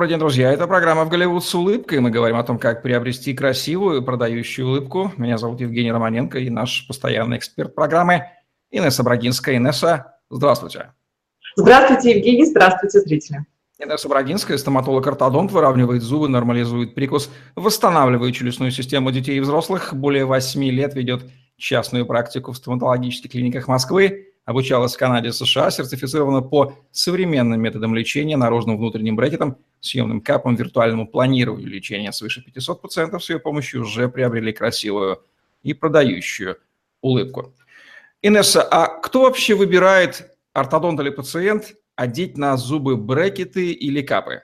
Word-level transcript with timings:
Добрый 0.00 0.08
день, 0.08 0.18
друзья. 0.18 0.50
Это 0.50 0.66
программа 0.66 1.04
«В 1.04 1.10
Голливуд 1.10 1.44
с 1.44 1.54
улыбкой». 1.54 2.00
Мы 2.00 2.10
говорим 2.10 2.36
о 2.36 2.42
том, 2.42 2.58
как 2.58 2.82
приобрести 2.82 3.34
красивую 3.34 4.02
продающую 4.02 4.66
улыбку. 4.66 5.12
Меня 5.18 5.36
зовут 5.36 5.60
Евгений 5.60 5.92
Романенко 5.92 6.38
и 6.38 6.48
наш 6.48 6.86
постоянный 6.86 7.36
эксперт 7.36 7.74
программы 7.74 8.24
Инесса 8.70 9.02
Брагинская. 9.02 9.58
Инесса, 9.58 10.14
здравствуйте. 10.30 10.92
Здравствуйте, 11.54 12.16
Евгений. 12.16 12.46
Здравствуйте, 12.46 13.00
зрители. 13.00 13.44
Инесса 13.78 14.08
Брагинская, 14.08 14.56
стоматолог-ортодонт, 14.56 15.52
выравнивает 15.52 16.00
зубы, 16.00 16.30
нормализует 16.30 16.94
прикус, 16.94 17.30
восстанавливает 17.54 18.34
челюстную 18.34 18.70
систему 18.70 19.12
детей 19.12 19.36
и 19.36 19.40
взрослых. 19.40 19.92
Более 19.92 20.24
8 20.24 20.64
лет 20.70 20.94
ведет 20.94 21.24
частную 21.58 22.06
практику 22.06 22.52
в 22.52 22.56
стоматологических 22.56 23.30
клиниках 23.30 23.68
Москвы 23.68 24.30
обучалась 24.44 24.94
в 24.94 24.98
Канаде, 24.98 25.32
США, 25.32 25.70
сертифицирована 25.70 26.42
по 26.42 26.74
современным 26.90 27.60
методам 27.60 27.94
лечения, 27.94 28.36
наружным 28.36 28.78
внутренним 28.78 29.16
брекетом, 29.16 29.58
съемным 29.80 30.20
капом, 30.20 30.56
виртуальному 30.56 31.06
планированию 31.06 31.68
лечения. 31.68 32.12
Свыше 32.12 32.42
500 32.42 32.82
пациентов 32.82 33.24
с 33.24 33.30
ее 33.30 33.38
помощью 33.38 33.82
уже 33.82 34.08
приобрели 34.08 34.52
красивую 34.52 35.22
и 35.62 35.74
продающую 35.74 36.58
улыбку. 37.00 37.54
Инесса, 38.22 38.62
а 38.62 38.86
кто 38.86 39.22
вообще 39.22 39.54
выбирает, 39.54 40.36
ортодонт 40.52 41.00
или 41.00 41.10
пациент, 41.10 41.74
одеть 41.96 42.36
на 42.36 42.56
зубы 42.56 42.96
брекеты 42.96 43.72
или 43.72 44.02
капы? 44.02 44.42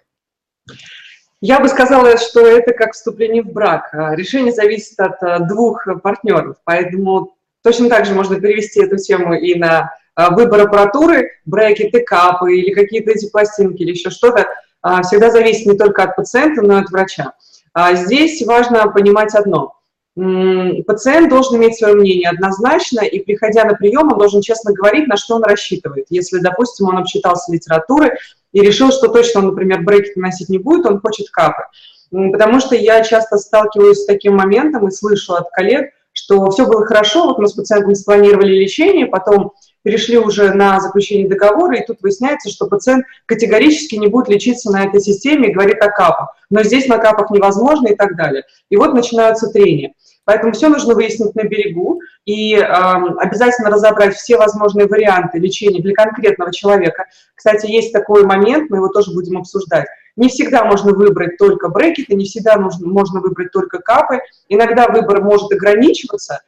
Я 1.42 1.60
бы 1.60 1.68
сказала, 1.68 2.16
что 2.16 2.46
это 2.46 2.72
как 2.72 2.92
вступление 2.92 3.42
в 3.42 3.52
брак. 3.52 3.91
Решение 3.92 4.52
зависит 4.52 4.98
от 4.98 5.22
э, 5.22 5.46
двух 5.46 5.86
партнеров, 6.02 6.56
поэтому 6.64 7.36
Точно 7.66 7.88
так 7.88 8.06
же 8.06 8.14
можно 8.14 8.41
перевести 8.41 8.80
эту 8.80 8.96
тему 8.96 9.34
и 9.34 9.56
на 9.56 9.91
а, 10.14 10.30
выбор 10.30 10.60
аппаратуры, 10.60 11.32
брекеты, 11.46 12.05
капы 12.05 12.58
или 12.58 12.72
какие-то 12.72 13.10
эти 13.10 13.28
пластинки 13.28 13.82
или 13.82 13.91
еще 13.91 14.10
что-то. 14.10 14.46
А, 14.88 15.02
всегда 15.02 15.32
зависит 15.32 15.66
не 15.66 15.76
только 15.76 16.04
от 16.04 16.14
пациента, 16.14 16.62
но 16.62 16.78
и 16.78 16.80
от 16.80 16.90
врача. 16.90 17.32
А 17.72 17.96
здесь 17.96 18.46
важно 18.46 18.86
понимать 18.86 19.34
одно. 19.34 19.72
Пациент 20.14 21.28
должен 21.28 21.56
иметь 21.56 21.77
свое 21.77 21.94
мнение 21.94 22.30
однозначно, 22.30 23.00
и 23.00 23.19
приходя 23.19 23.64
на 23.64 23.74
прием, 23.74 24.12
он 24.12 24.16
должен 24.16 24.42
честно 24.42 24.72
говорить, 24.72 25.08
на 25.08 25.16
что 25.16 25.34
он 25.34 25.42
рассчитывает. 25.42 26.06
Если, 26.08 26.38
допустим, 26.38 26.86
он 26.86 26.98
обчитался 26.98 27.52
литературы 27.52 28.16
и 28.52 28.61
решил, 28.61 28.92
что 28.92 29.08
точно 29.08 29.41
он, 29.41 29.46
например, 29.46 29.83
брекеты 29.83 30.20
носить 30.20 30.50
не 30.50 30.58
будет, 30.58 30.86
он 30.86 31.00
хочет 31.00 31.30
капы. 31.30 31.64
Потому 32.12 32.61
что 32.61 32.77
я 32.77 33.02
часто 33.02 33.39
сталкиваюсь 33.39 34.02
с 34.02 34.06
таким 34.06 34.36
моментом 34.36 34.86
и 34.86 34.92
слышу 34.92 35.34
от 35.34 35.50
коллег, 35.50 35.91
что 36.12 36.48
все 36.50 36.64
было 36.64 36.86
хорошо, 36.86 37.27
вот 37.27 37.39
мы 37.41 37.48
с 37.48 37.55
пациентом 37.55 37.96
спланировали 37.96 38.55
лечение, 38.55 39.06
потом 39.06 39.52
перешли 39.87 40.19
уже 40.19 40.53
на 40.53 40.81
заключение 40.81 41.29
договора, 41.29 41.77
и 41.77 41.87
тут 41.87 41.98
выясняется, 42.03 42.51
что 42.51 42.67
пациент 42.67 43.05
категорически 43.25 43.95
не 43.95 44.09
будет 44.09 44.29
лечиться 44.29 44.73
на 44.73 44.84
этой 44.84 45.01
системе 45.01 45.48
и 45.48 45.53
говорит 45.53 45.81
о 45.81 45.92
капах. 45.92 46.34
Но 46.51 46.65
здесь 46.65 46.89
на 46.89 46.98
капах 46.98 47.31
невозможно 47.31 47.87
и 47.87 47.95
так 47.95 48.17
далее. 48.17 48.42
И 48.69 48.77
вот 48.77 48.95
начинаются 48.95 49.47
трения. 49.47 49.92
Поэтому 50.25 50.55
все 50.55 50.70
нужно 50.70 50.97
выяснить 50.97 51.37
на 51.37 51.45
берегу 51.45 52.01
и 52.25 52.57
э, 52.57 52.64
обязательно 52.64 53.70
разобрать 53.70 54.17
все 54.17 54.37
возможные 54.37 54.89
варианты 54.89 55.39
лечения 55.39 55.81
для 55.81 55.95
конкретного 55.95 56.53
человека. 56.53 57.05
Кстати, 57.37 57.70
есть 57.70 57.92
такой 57.92 58.25
момент, 58.25 58.69
мы 58.70 58.79
его 58.79 58.89
тоже 58.89 59.12
будем 59.12 59.39
обсуждать. 59.39 59.87
Не 60.17 60.29
всегда 60.29 60.64
можно 60.64 60.95
выбрать 60.95 61.39
только 61.39 61.69
брекеты, 61.69 62.17
не 62.17 62.25
всегда 62.25 62.57
нужно, 62.57 62.89
можно 62.89 63.20
выбрать 63.20 63.53
только 63.53 63.79
капы. 63.79 64.19
Иногда 64.48 64.89
выбор 64.89 65.23
может 65.23 65.53
ограничиваться, 65.53 66.41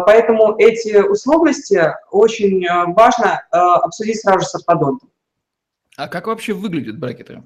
поэтому 0.00 0.56
эти 0.58 0.96
условности 0.96 1.94
очень 2.10 2.64
э, 2.64 2.86
важно 2.92 3.42
э, 3.52 3.56
обсудить 3.56 4.20
сразу 4.20 4.40
же 4.40 4.46
с 4.46 4.54
ортодонтом. 4.56 5.10
А 5.96 6.08
как 6.08 6.26
вообще 6.26 6.52
выглядят 6.52 6.98
брекеты? 6.98 7.42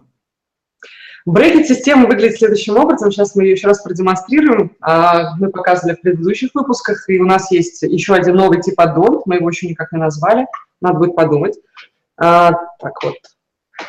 Брекет-система 1.26 2.06
выглядит 2.06 2.38
следующим 2.38 2.76
образом. 2.76 3.10
Сейчас 3.10 3.34
мы 3.34 3.44
ее 3.44 3.52
еще 3.52 3.68
раз 3.68 3.82
продемонстрируем. 3.82 4.76
А, 4.80 5.36
мы 5.36 5.50
показывали 5.50 5.94
в 5.94 6.02
предыдущих 6.02 6.50
выпусках, 6.52 7.08
и 7.08 7.18
у 7.18 7.24
нас 7.24 7.50
есть 7.50 7.82
еще 7.82 8.14
один 8.14 8.36
новый 8.36 8.60
тип 8.60 8.78
аддонт. 8.78 9.24
Мы 9.24 9.36
его 9.36 9.48
еще 9.48 9.66
никак 9.66 9.90
не 9.92 9.98
назвали. 9.98 10.46
Надо 10.82 10.98
будет 10.98 11.16
подумать. 11.16 11.58
А, 12.18 12.52
так 12.78 12.92
вот. 13.02 13.16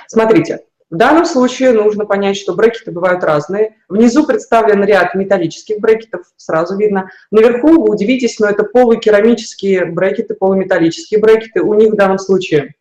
Смотрите, 0.08 0.62
в 0.91 0.97
данном 0.97 1.25
случае 1.25 1.72
нужно 1.72 2.06
понять, 2.06 2.38
что 2.38 2.53
брекеты 2.53 2.91
бывают 2.91 3.23
разные. 3.23 3.78
Внизу 3.90 4.25
представлен 4.25 4.84
ряд 4.84 5.16
металлических 5.16 5.79
брекетов, 5.79 6.22
сразу 6.38 6.78
видно. 6.78 7.09
Наверху 7.31 7.69
вы 7.69 7.90
удивитесь, 7.90 8.40
но 8.40 8.47
это 8.47 8.63
полукерамические 8.63 9.85
брекеты, 9.85 10.35
полуметаллические 10.35 11.19
брекеты. 11.19 11.62
У 11.62 11.73
них 11.73 11.94
в 11.94 11.96
данном 11.96 12.19
случае 12.19 12.75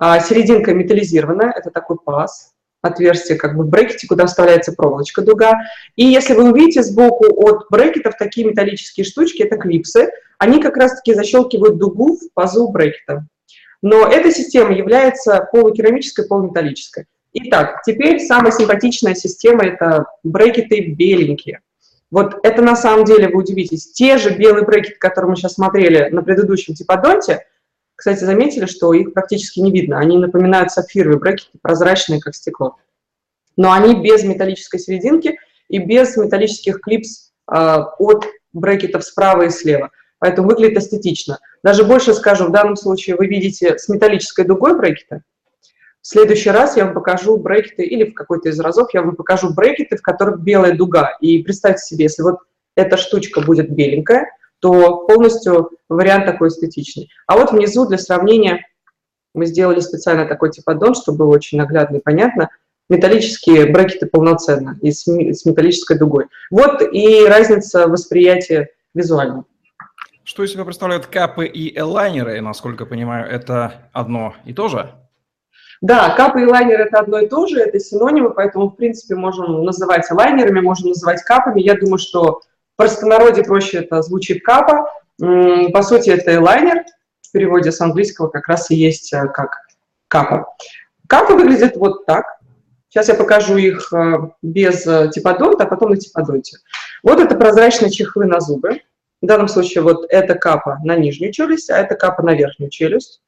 а, 0.00 0.18
серединка 0.18 0.74
металлизированная, 0.74 1.52
это 1.52 1.70
такой 1.70 1.96
паз, 2.04 2.54
отверстие 2.82 3.38
как 3.38 3.56
бы 3.56 3.64
в 3.64 3.68
брекете, 3.68 4.08
куда 4.08 4.26
вставляется 4.26 4.72
проволочка 4.72 5.22
дуга. 5.22 5.60
И 5.94 6.04
если 6.04 6.34
вы 6.34 6.50
увидите 6.50 6.82
сбоку 6.82 7.26
от 7.46 7.66
брекетов 7.70 8.16
такие 8.18 8.48
металлические 8.48 9.04
штучки, 9.04 9.42
это 9.42 9.56
клипсы, 9.56 10.10
они 10.38 10.60
как 10.60 10.76
раз-таки 10.76 11.14
защелкивают 11.14 11.78
дугу 11.78 12.16
в 12.16 12.32
пазу 12.34 12.68
брекета. 12.68 13.26
Но 13.80 14.08
эта 14.08 14.32
система 14.32 14.72
является 14.72 15.48
полукерамической, 15.52 16.26
полуметаллической. 16.26 17.06
Итак, 17.40 17.82
теперь 17.84 18.20
самая 18.20 18.50
симпатичная 18.52 19.14
система– 19.14 19.64
это 19.64 20.06
брекеты 20.24 20.92
беленькие. 20.92 21.60
Вот 22.10 22.36
это 22.42 22.62
на 22.62 22.74
самом 22.74 23.04
деле, 23.04 23.28
вы 23.28 23.40
удивитесь, 23.40 23.92
те 23.92 24.18
же 24.18 24.30
белые 24.30 24.64
брекеты, 24.64 24.98
которые 24.98 25.30
мы 25.30 25.36
сейчас 25.36 25.54
смотрели 25.54 26.08
на 26.08 26.22
предыдущем 26.22 26.74
типодонте, 26.74 27.44
кстати, 27.94 28.22
заметили, 28.24 28.66
что 28.66 28.92
их 28.92 29.12
практически 29.12 29.58
не 29.58 29.72
видно. 29.72 29.98
Они 29.98 30.16
напоминают 30.16 30.70
сапфировые 30.70 31.18
брекеты, 31.18 31.58
прозрачные, 31.60 32.20
как 32.20 32.34
стекло. 32.34 32.76
Но 33.56 33.72
они 33.72 34.00
без 34.00 34.22
металлической 34.22 34.78
серединки 34.78 35.36
и 35.68 35.78
без 35.78 36.16
металлических 36.16 36.80
клипс 36.80 37.32
э, 37.50 37.54
от 37.54 38.24
брекетов 38.52 39.04
справа 39.04 39.42
и 39.42 39.50
слева. 39.50 39.90
Поэтому 40.20 40.48
выглядит 40.48 40.78
эстетично. 40.78 41.40
Даже 41.64 41.84
больше 41.84 42.14
скажу, 42.14 42.46
в 42.46 42.52
данном 42.52 42.76
случае 42.76 43.16
вы 43.16 43.26
видите 43.26 43.78
с 43.78 43.88
металлической 43.88 44.44
дугой 44.44 44.78
брекеты, 44.78 45.22
следующий 46.08 46.50
раз 46.50 46.76
я 46.76 46.86
вам 46.86 46.94
покажу 46.94 47.36
брекеты, 47.36 47.84
или 47.84 48.10
в 48.10 48.14
какой-то 48.14 48.48
из 48.48 48.58
разов 48.60 48.94
я 48.94 49.02
вам 49.02 49.14
покажу 49.14 49.52
брекеты, 49.52 49.96
в 49.96 50.02
которых 50.02 50.40
белая 50.40 50.74
дуга. 50.74 51.16
И 51.20 51.42
представьте 51.42 51.84
себе, 51.84 52.04
если 52.04 52.22
вот 52.22 52.38
эта 52.76 52.96
штучка 52.96 53.40
будет 53.42 53.70
беленькая, 53.70 54.26
то 54.60 55.06
полностью 55.06 55.70
вариант 55.88 56.26
такой 56.26 56.48
эстетичный. 56.48 57.10
А 57.26 57.36
вот 57.36 57.52
внизу 57.52 57.86
для 57.86 57.98
сравнения 57.98 58.66
мы 59.34 59.46
сделали 59.46 59.80
специально 59.80 60.24
такой 60.26 60.50
тип 60.50 60.68
аддон, 60.68 60.94
чтобы 60.94 61.18
было 61.18 61.34
очень 61.34 61.58
наглядно 61.58 61.98
и 61.98 62.00
понятно. 62.00 62.48
Металлические 62.88 63.66
брекеты 63.66 64.06
полноценно 64.06 64.78
и 64.80 64.90
с 64.90 65.06
металлической 65.44 65.98
дугой. 65.98 66.26
Вот 66.50 66.80
и 66.80 67.26
разница 67.26 67.86
восприятия 67.86 68.70
визуально. 68.94 69.44
Что 70.24 70.42
из 70.42 70.52
себя 70.52 70.64
представляют 70.64 71.06
капы 71.06 71.46
и 71.46 71.78
элайнеры? 71.78 72.40
Насколько 72.40 72.84
я 72.84 72.90
понимаю, 72.90 73.30
это 73.30 73.90
одно 73.92 74.34
и 74.46 74.54
то 74.54 74.68
же? 74.68 74.94
Да, 75.80 76.14
капы 76.16 76.42
и 76.42 76.46
лайнер– 76.46 76.80
это 76.82 76.98
одно 76.98 77.20
и 77.20 77.28
то 77.28 77.46
же, 77.46 77.60
это 77.60 77.78
синонимы, 77.78 78.30
поэтому, 78.30 78.68
в 78.68 78.76
принципе, 78.76 79.14
можем 79.14 79.64
называть 79.64 80.10
лайнерами, 80.10 80.60
можем 80.60 80.88
называть 80.88 81.22
капами. 81.22 81.60
Я 81.60 81.74
думаю, 81.74 81.98
что 81.98 82.40
в 82.74 82.76
простонародье 82.76 83.44
проще 83.44 83.78
это 83.78 84.02
звучит 84.02 84.42
капа. 84.42 84.90
По 85.18 85.82
сути, 85.82 86.10
это 86.10 86.40
лайнер, 86.40 86.84
в 87.22 87.32
переводе 87.32 87.70
с 87.70 87.80
английского 87.80 88.28
как 88.28 88.48
раз 88.48 88.70
и 88.70 88.74
есть 88.74 89.12
э, 89.12 89.28
как 89.28 89.58
капа. 90.08 90.54
Капы 91.06 91.34
выглядят 91.34 91.76
вот 91.76 92.06
так. 92.06 92.38
Сейчас 92.88 93.08
я 93.08 93.14
покажу 93.14 93.56
их 93.56 93.92
э, 93.92 94.30
без 94.40 94.86
э, 94.86 95.10
типодонта, 95.12 95.64
а 95.64 95.66
потом 95.66 95.90
на 95.90 95.96
типодонте. 95.96 96.58
Вот 97.02 97.20
это 97.20 97.36
прозрачные 97.36 97.90
чехлы 97.90 98.24
на 98.24 98.40
зубы. 98.40 98.80
В 99.20 99.26
данном 99.26 99.48
случае 99.48 99.82
вот 99.82 100.06
это 100.08 100.36
капа 100.36 100.78
на 100.84 100.96
нижнюю 100.96 101.32
челюсть, 101.32 101.70
а 101.70 101.78
это 101.78 101.96
капа 101.96 102.22
на 102.22 102.34
верхнюю 102.34 102.70
челюсть 102.70 103.20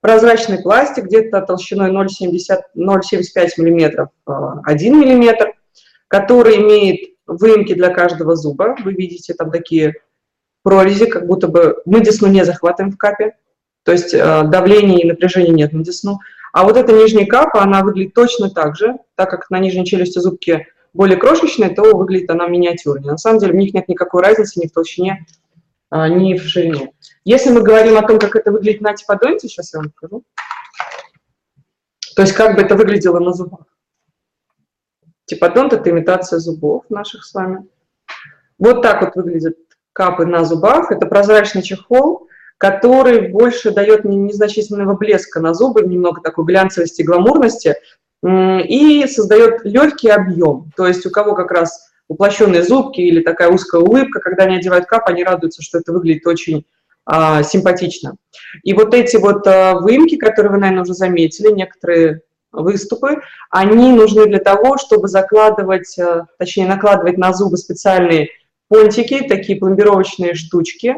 прозрачный 0.00 0.62
пластик 0.62 1.04
где-то 1.04 1.40
толщиной 1.42 1.90
0,75 1.90 3.48
мм, 3.58 4.08
1 4.64 4.94
мм, 4.94 5.52
который 6.08 6.56
имеет 6.56 7.16
выемки 7.26 7.74
для 7.74 7.90
каждого 7.90 8.36
зуба. 8.36 8.76
Вы 8.84 8.92
видите 8.92 9.34
там 9.34 9.50
такие 9.50 9.94
прорези, 10.62 11.06
как 11.06 11.26
будто 11.26 11.48
бы 11.48 11.82
мы 11.84 12.00
десну 12.00 12.28
не 12.28 12.44
захватываем 12.44 12.92
в 12.92 12.98
капе, 12.98 13.36
то 13.84 13.92
есть 13.92 14.12
э, 14.12 14.42
давления 14.44 14.98
и 14.98 15.06
напряжения 15.06 15.52
нет 15.52 15.72
на 15.72 15.84
десну. 15.84 16.18
А 16.52 16.64
вот 16.64 16.76
эта 16.76 16.92
нижняя 16.92 17.26
капа, 17.26 17.62
она 17.62 17.82
выглядит 17.82 18.14
точно 18.14 18.50
так 18.50 18.76
же, 18.76 18.96
так 19.14 19.30
как 19.30 19.50
на 19.50 19.58
нижней 19.58 19.84
челюсти 19.84 20.18
зубки 20.18 20.66
более 20.92 21.18
крошечные, 21.18 21.70
то 21.70 21.94
выглядит 21.96 22.30
она 22.30 22.48
миниатюрнее. 22.48 23.12
На 23.12 23.18
самом 23.18 23.38
деле 23.38 23.52
в 23.52 23.56
них 23.56 23.74
нет 23.74 23.88
никакой 23.88 24.22
разницы 24.22 24.58
ни 24.58 24.66
в 24.66 24.72
толщине, 24.72 25.26
а, 25.90 26.08
ни 26.08 26.34
в 26.34 26.42
ширине. 26.42 26.92
Если 27.26 27.50
мы 27.50 27.60
говорим 27.62 27.98
о 27.98 28.06
том, 28.06 28.20
как 28.20 28.36
это 28.36 28.52
выглядит 28.52 28.80
на 28.82 28.94
типодонте, 28.94 29.48
сейчас 29.48 29.74
я 29.74 29.80
вам 29.80 29.90
покажу. 29.90 30.22
То 32.14 32.22
есть 32.22 32.34
как 32.34 32.54
бы 32.54 32.62
это 32.62 32.76
выглядело 32.76 33.18
на 33.18 33.32
зубах. 33.32 33.66
Типодонт– 35.24 35.72
это 35.72 35.90
имитация 35.90 36.38
зубов 36.38 36.84
наших 36.88 37.24
с 37.24 37.34
вами. 37.34 37.66
Вот 38.60 38.80
так 38.80 39.02
вот 39.02 39.16
выглядят 39.16 39.56
капы 39.92 40.24
на 40.24 40.44
зубах. 40.44 40.92
Это 40.92 41.06
прозрачный 41.06 41.62
чехол, 41.62 42.28
который 42.58 43.32
больше 43.32 43.72
дает 43.72 44.04
незначительного 44.04 44.94
блеска 44.94 45.40
на 45.40 45.52
зубы, 45.52 45.82
немного 45.82 46.20
такой 46.20 46.44
глянцевости 46.44 47.00
и 47.00 47.04
гламурности. 47.04 47.74
и 48.22 49.04
создает 49.08 49.64
легкий 49.64 50.10
объем. 50.10 50.70
То 50.76 50.86
есть 50.86 51.04
у 51.04 51.10
кого 51.10 51.34
как 51.34 51.50
раз 51.50 51.90
уплощенные 52.06 52.62
зубки 52.62 53.00
или 53.00 53.20
такая 53.20 53.50
узкая 53.50 53.80
улыбка, 53.80 54.20
когда 54.20 54.44
они 54.44 54.58
одевают 54.58 54.86
кап, 54.86 55.08
они 55.08 55.24
радуются, 55.24 55.60
что 55.60 55.78
это 55.78 55.92
выглядит 55.92 56.24
очень 56.24 56.64
а, 57.08 57.44
симпатично. 57.44 58.16
И 58.64 58.72
вот 58.74 58.92
эти 58.92 59.16
вот 59.16 59.46
а, 59.46 59.78
выемки, 59.78 60.16
которые 60.16 60.52
вы, 60.52 60.58
наверное, 60.58 60.82
уже 60.82 60.92
заметили, 60.92 61.52
некоторые 61.52 62.22
выступы, 62.50 63.20
они 63.48 63.92
нужны 63.92 64.26
для 64.26 64.40
того, 64.40 64.76
чтобы 64.76 65.06
закладывать, 65.06 65.96
а, 66.00 66.26
точнее, 66.36 66.66
накладывать 66.66 67.16
на 67.16 67.32
зубы 67.32 67.58
специальные 67.58 68.30
понтики, 68.68 69.24
такие 69.28 69.56
пломбировочные 69.56 70.34
штучки, 70.34 70.96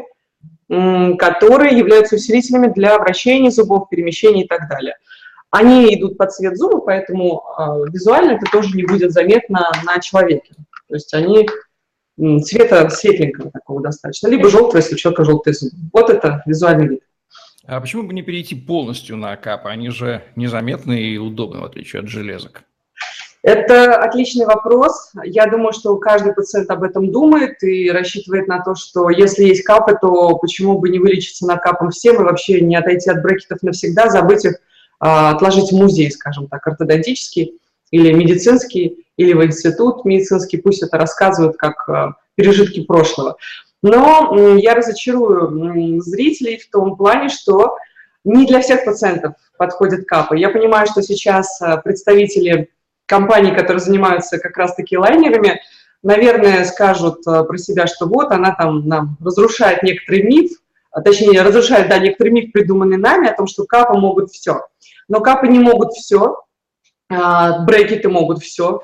которые 0.67 1.77
являются 1.77 2.15
усилителями 2.15 2.71
для 2.71 2.97
вращения 2.99 3.49
зубов, 3.49 3.89
перемещения 3.89 4.43
и 4.43 4.47
так 4.47 4.67
далее. 4.69 4.95
Они 5.49 5.95
идут 5.95 6.15
под 6.17 6.31
цвет 6.31 6.57
зуба, 6.57 6.79
поэтому 6.79 7.43
визуально 7.91 8.33
это 8.33 8.45
тоже 8.51 8.75
не 8.75 8.83
будет 8.83 9.11
заметно 9.11 9.71
на 9.83 9.99
человеке. 9.99 10.53
То 10.87 10.95
есть 10.95 11.11
они 11.15 11.47
цвета 12.43 12.89
светленького 12.89 13.51
такого 13.51 13.81
достаточно, 13.81 14.27
либо 14.27 14.49
желтого, 14.49 14.77
если 14.77 14.95
у 14.95 14.97
человека 14.97 15.23
желтый 15.23 15.53
зуб. 15.53 15.71
Вот 15.93 16.09
это 16.09 16.43
визуальный 16.45 16.87
вид. 16.87 17.01
А 17.65 17.79
почему 17.79 18.03
бы 18.03 18.13
не 18.13 18.23
перейти 18.23 18.55
полностью 18.55 19.15
на 19.15 19.35
капы? 19.35 19.69
Они 19.69 19.89
же 19.89 20.23
незаметны 20.35 21.01
и 21.01 21.17
удобны, 21.17 21.59
в 21.59 21.65
отличие 21.65 22.01
от 22.01 22.07
железок. 22.07 22.63
Это 23.41 23.95
отличный 23.95 24.45
вопрос. 24.45 25.11
Я 25.23 25.45
думаю, 25.45 25.71
что 25.71 25.95
каждый 25.97 26.33
пациент 26.33 26.69
об 26.71 26.83
этом 26.83 27.11
думает 27.11 27.63
и 27.63 27.89
рассчитывает 27.89 28.47
на 28.47 28.61
то, 28.61 28.75
что 28.75 29.09
если 29.09 29.45
есть 29.45 29.63
капы, 29.63 29.97
то 29.99 30.35
почему 30.37 30.77
бы 30.77 30.89
не 30.89 30.99
вылечиться 30.99 31.45
на 31.45 31.55
капом 31.55 31.91
всем 31.91 32.15
и 32.15 32.23
вообще 32.23 32.59
не 32.59 32.75
отойти 32.75 33.09
от 33.09 33.21
брекетов 33.21 33.61
навсегда, 33.61 34.09
забыть 34.09 34.43
их, 34.43 34.55
а, 34.99 35.31
отложить 35.31 35.71
в 35.71 35.75
музей, 35.75 36.11
скажем 36.11 36.47
так, 36.47 36.67
ортодонтический 36.67 37.58
или 37.91 38.11
медицинский, 38.11 39.05
или 39.17 39.33
в 39.33 39.43
институт 39.43 40.05
медицинский, 40.05 40.57
пусть 40.57 40.83
это 40.83 40.97
рассказывают 40.97 41.57
как 41.57 41.87
а, 41.89 42.15
пережитки 42.35 42.83
прошлого. 42.83 43.37
Но 43.81 44.57
я 44.57 44.75
разочарую 44.75 46.01
зрителей 46.01 46.57
в 46.57 46.69
том 46.69 46.95
плане, 46.97 47.29
что 47.29 47.77
не 48.23 48.45
для 48.45 48.61
всех 48.61 48.85
пациентов 48.85 49.33
подходят 49.57 50.05
капы. 50.05 50.37
Я 50.37 50.49
понимаю, 50.49 50.87
что 50.87 51.01
сейчас 51.01 51.61
а, 51.61 51.77
представители 51.77 52.69
компаний, 53.05 53.51
которые 53.51 53.79
занимаются 53.79 54.37
как 54.37 54.55
раз-таки 54.57 54.97
лайнерами, 54.97 55.61
наверное, 56.03 56.63
скажут 56.65 57.23
про 57.23 57.57
себя, 57.57 57.87
что 57.87 58.05
вот 58.05 58.31
она 58.31 58.55
там 58.55 58.87
нам 58.87 59.17
разрушает 59.19 59.83
некоторый 59.83 60.23
миф, 60.23 60.51
точнее, 61.03 61.41
разрушает, 61.41 61.89
да, 61.89 61.97
некоторый 61.97 62.29
миф, 62.29 62.51
придуманный 62.51 62.97
нами, 62.97 63.27
о 63.27 63.35
том, 63.35 63.47
что 63.47 63.65
капы 63.65 63.97
могут 63.97 64.31
все. 64.31 64.61
Но 65.07 65.21
капы 65.21 65.47
не 65.47 65.59
могут 65.59 65.93
все, 65.93 66.37
а, 66.37 66.48
брекеты 67.09 68.09
могут 68.09 68.39
все, 68.39 68.83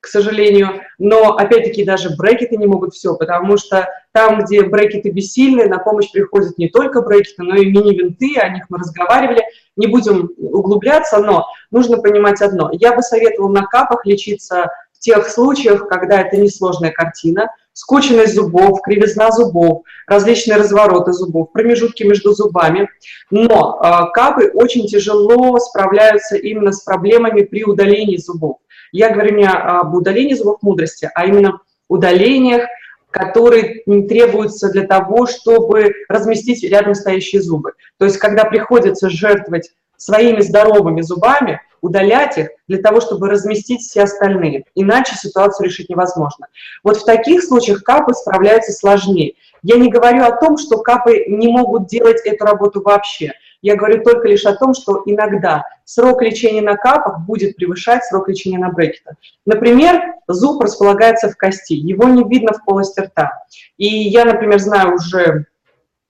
к 0.00 0.06
сожалению. 0.06 0.82
Но, 0.98 1.36
опять-таки, 1.36 1.84
даже 1.84 2.16
брекеты 2.16 2.56
не 2.56 2.66
могут 2.66 2.94
все, 2.94 3.16
потому 3.16 3.56
что 3.56 3.88
там, 4.12 4.44
где 4.44 4.62
брекеты 4.62 5.10
бессильны, 5.10 5.68
на 5.68 5.78
помощь 5.78 6.10
приходят 6.10 6.56
не 6.58 6.68
только 6.68 7.02
брекеты, 7.02 7.42
но 7.42 7.56
и 7.56 7.66
мини-винты, 7.66 8.38
о 8.38 8.48
них 8.48 8.66
мы 8.68 8.78
разговаривали. 8.78 9.42
Не 9.76 9.88
будем 9.88 10.30
углубляться, 10.38 11.18
но 11.18 11.46
нужно 11.70 11.98
понимать 11.98 12.40
одно. 12.40 12.70
Я 12.72 12.94
бы 12.94 13.02
советовала 13.02 13.52
на 13.52 13.66
капах 13.66 14.06
лечиться 14.06 14.70
в 14.92 14.98
тех 15.00 15.26
случаях, 15.28 15.88
когда 15.88 16.20
это 16.20 16.36
несложная 16.36 16.92
картина– 16.92 17.50
скученность 17.76 18.34
зубов, 18.34 18.80
кривизна 18.80 19.30
зубов, 19.30 19.82
различные 20.06 20.56
развороты 20.56 21.12
зубов, 21.12 21.52
промежутки 21.52 22.04
между 22.04 22.32
зубами. 22.32 22.88
Но 23.30 23.78
э, 23.78 24.12
капы 24.14 24.50
очень 24.54 24.86
тяжело 24.86 25.58
справляются 25.58 26.36
именно 26.36 26.72
с 26.72 26.80
проблемами 26.80 27.42
при 27.42 27.64
удалении 27.64 28.16
зубов. 28.16 28.56
Я 28.92 29.10
говорю 29.10 29.36
не 29.36 29.46
об 29.46 29.94
удалении 29.94 30.32
зубов 30.32 30.62
мудрости, 30.62 31.10
а 31.14 31.26
именно 31.26 31.60
удалениях, 31.88 32.62
которые 33.10 33.82
требуются 34.08 34.70
для 34.70 34.86
того, 34.86 35.26
чтобы 35.26 35.92
разместить 36.08 36.64
рядом 36.64 36.94
стоящие 36.94 37.42
зубы. 37.42 37.72
То 37.98 38.06
есть, 38.06 38.16
когда 38.16 38.46
приходится 38.46 39.10
жертвовать 39.10 39.72
своими 39.98 40.40
здоровыми 40.40 41.02
зубами, 41.02 41.60
удалять 41.80 42.38
их 42.38 42.48
для 42.68 42.78
того, 42.78 43.00
чтобы 43.00 43.28
разместить 43.28 43.82
все 43.82 44.02
остальные. 44.02 44.64
Иначе 44.74 45.14
ситуацию 45.14 45.66
решить 45.66 45.88
невозможно. 45.88 46.46
Вот 46.82 46.96
в 46.96 47.04
таких 47.04 47.42
случаях 47.42 47.82
капы 47.82 48.14
справляются 48.14 48.72
сложнее. 48.72 49.34
Я 49.62 49.76
не 49.76 49.90
говорю 49.90 50.24
о 50.24 50.32
том, 50.32 50.58
что 50.58 50.78
капы 50.78 51.24
не 51.28 51.48
могут 51.48 51.86
делать 51.88 52.20
эту 52.24 52.44
работу 52.44 52.82
вообще. 52.82 53.32
Я 53.62 53.74
говорю 53.74 54.02
только 54.02 54.28
лишь 54.28 54.44
о 54.44 54.54
том, 54.54 54.74
что 54.74 55.02
иногда 55.06 55.64
срок 55.84 56.22
лечения 56.22 56.62
на 56.62 56.76
капах 56.76 57.20
будет 57.20 57.56
превышать 57.56 58.04
срок 58.04 58.28
лечения 58.28 58.58
на 58.58 58.70
брекетах. 58.70 59.16
Например, 59.44 60.14
зуб 60.28 60.62
располагается 60.62 61.30
в 61.30 61.36
кости, 61.36 61.72
его 61.72 62.08
не 62.08 62.22
видно 62.22 62.52
в 62.52 62.64
полости 62.64 63.00
рта. 63.00 63.32
И 63.76 63.86
я, 63.86 64.24
например, 64.24 64.60
знаю 64.60 64.94
уже 64.94 65.46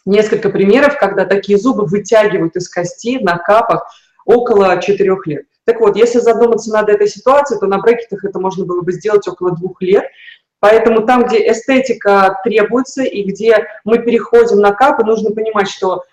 несколько 0.04 0.50
примеров, 0.50 0.98
когда 0.98 1.24
такие 1.24 1.58
зубы 1.58 1.86
вытягивают 1.86 2.56
из 2.56 2.68
кости 2.68 3.18
на 3.22 3.38
капах 3.38 3.86
около 4.24 4.80
4 4.80 5.16
лет. 5.26 5.46
Так 5.66 5.80
вот, 5.80 5.96
если 5.96 6.20
задуматься 6.20 6.72
над 6.72 6.88
этой 6.88 7.08
ситуацией, 7.08 7.58
то 7.58 7.66
на 7.66 7.78
брекетах 7.78 8.24
это 8.24 8.38
можно 8.38 8.64
было 8.64 8.82
бы 8.82 8.92
сделать 8.92 9.26
около 9.26 9.50
двух 9.50 9.82
лет. 9.82 10.04
Поэтому 10.60 11.04
там, 11.04 11.24
где 11.24 11.50
эстетика 11.50 12.38
требуется 12.44 13.02
и 13.02 13.24
где 13.24 13.66
мы 13.84 13.98
переходим 13.98 14.58
на 14.60 14.72
капы, 14.72 15.04
нужно 15.04 15.32
понимать, 15.32 15.68
что 15.68 16.04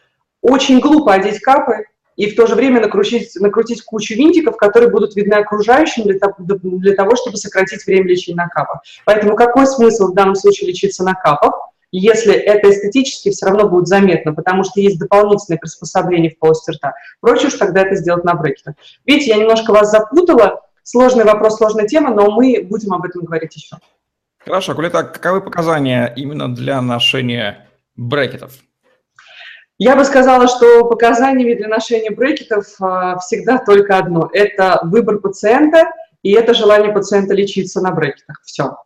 очень 0.41 0.79
глупо 0.79 1.13
одеть 1.13 1.39
капы 1.39 1.85
и 2.15 2.29
в 2.29 2.35
то 2.35 2.47
же 2.47 2.55
время 2.55 2.81
накрутить, 2.81 3.35
накрутить 3.35 3.83
кучу 3.83 4.15
винтиков, 4.15 4.57
которые 4.57 4.89
будут 4.89 5.15
видны 5.15 5.35
окружающим 5.35 6.03
для 6.03 6.17
для 6.37 6.95
того, 6.95 7.15
чтобы 7.15 7.37
сократить 7.37 7.85
время 7.85 8.09
лечения 8.09 8.35
на 8.35 8.49
капах. 8.49 8.81
Поэтому 9.05 9.35
какой 9.35 9.67
смысл 9.67 10.07
в 10.07 10.15
данном 10.15 10.35
случае 10.35 10.69
лечиться 10.69 11.03
на 11.03 11.13
капах? 11.13 11.53
Если 11.99 12.33
это 12.33 12.71
эстетически 12.71 13.29
все 13.29 13.45
равно 13.45 13.69
будет 13.69 13.87
заметно, 13.87 14.33
потому 14.33 14.63
что 14.63 14.81
есть 14.81 14.99
дополнительные 14.99 15.59
приспособления 15.59 16.31
в 16.31 16.39
полости 16.39 16.71
рта. 16.71 16.93
Проще 17.21 17.47
уж 17.47 17.53
тогда 17.53 17.81
это 17.81 17.95
сделать 17.95 18.23
на 18.23 18.33
брекетах. 18.33 18.75
Видите, 19.05 19.31
я 19.31 19.37
немножко 19.37 19.71
вас 19.71 19.91
запутала. 19.91 20.61
Сложный 20.81 21.23
вопрос, 21.23 21.57
сложная 21.57 21.87
тема, 21.87 22.13
но 22.13 22.29
мы 22.31 22.65
будем 22.67 22.93
об 22.93 23.05
этом 23.05 23.23
говорить 23.23 23.55
еще. 23.55 23.77
Хорошо, 24.39 24.75
Кулета, 24.75 25.03
каковы 25.03 25.39
показания 25.39 26.11
именно 26.17 26.53
для 26.53 26.81
ношения 26.81 27.67
брекетов? 27.95 28.53
Я 29.77 29.95
бы 29.95 30.03
сказала, 30.03 30.47
что 30.47 30.85
показаниями 30.85 31.53
для 31.53 31.67
ношения 31.67 32.11
брекетов 32.11 32.65
а, 32.79 33.17
всегда 33.19 33.57
только 33.59 33.97
одно. 33.97 34.29
Это 34.33 34.79
выбор 34.83 35.19
пациента 35.19 35.91
и 36.23 36.31
это 36.31 36.53
желание 36.53 36.91
пациента 36.91 37.33
лечиться 37.33 37.81
на 37.81 37.91
брекетах. 37.91 38.41
Все. 38.43 38.77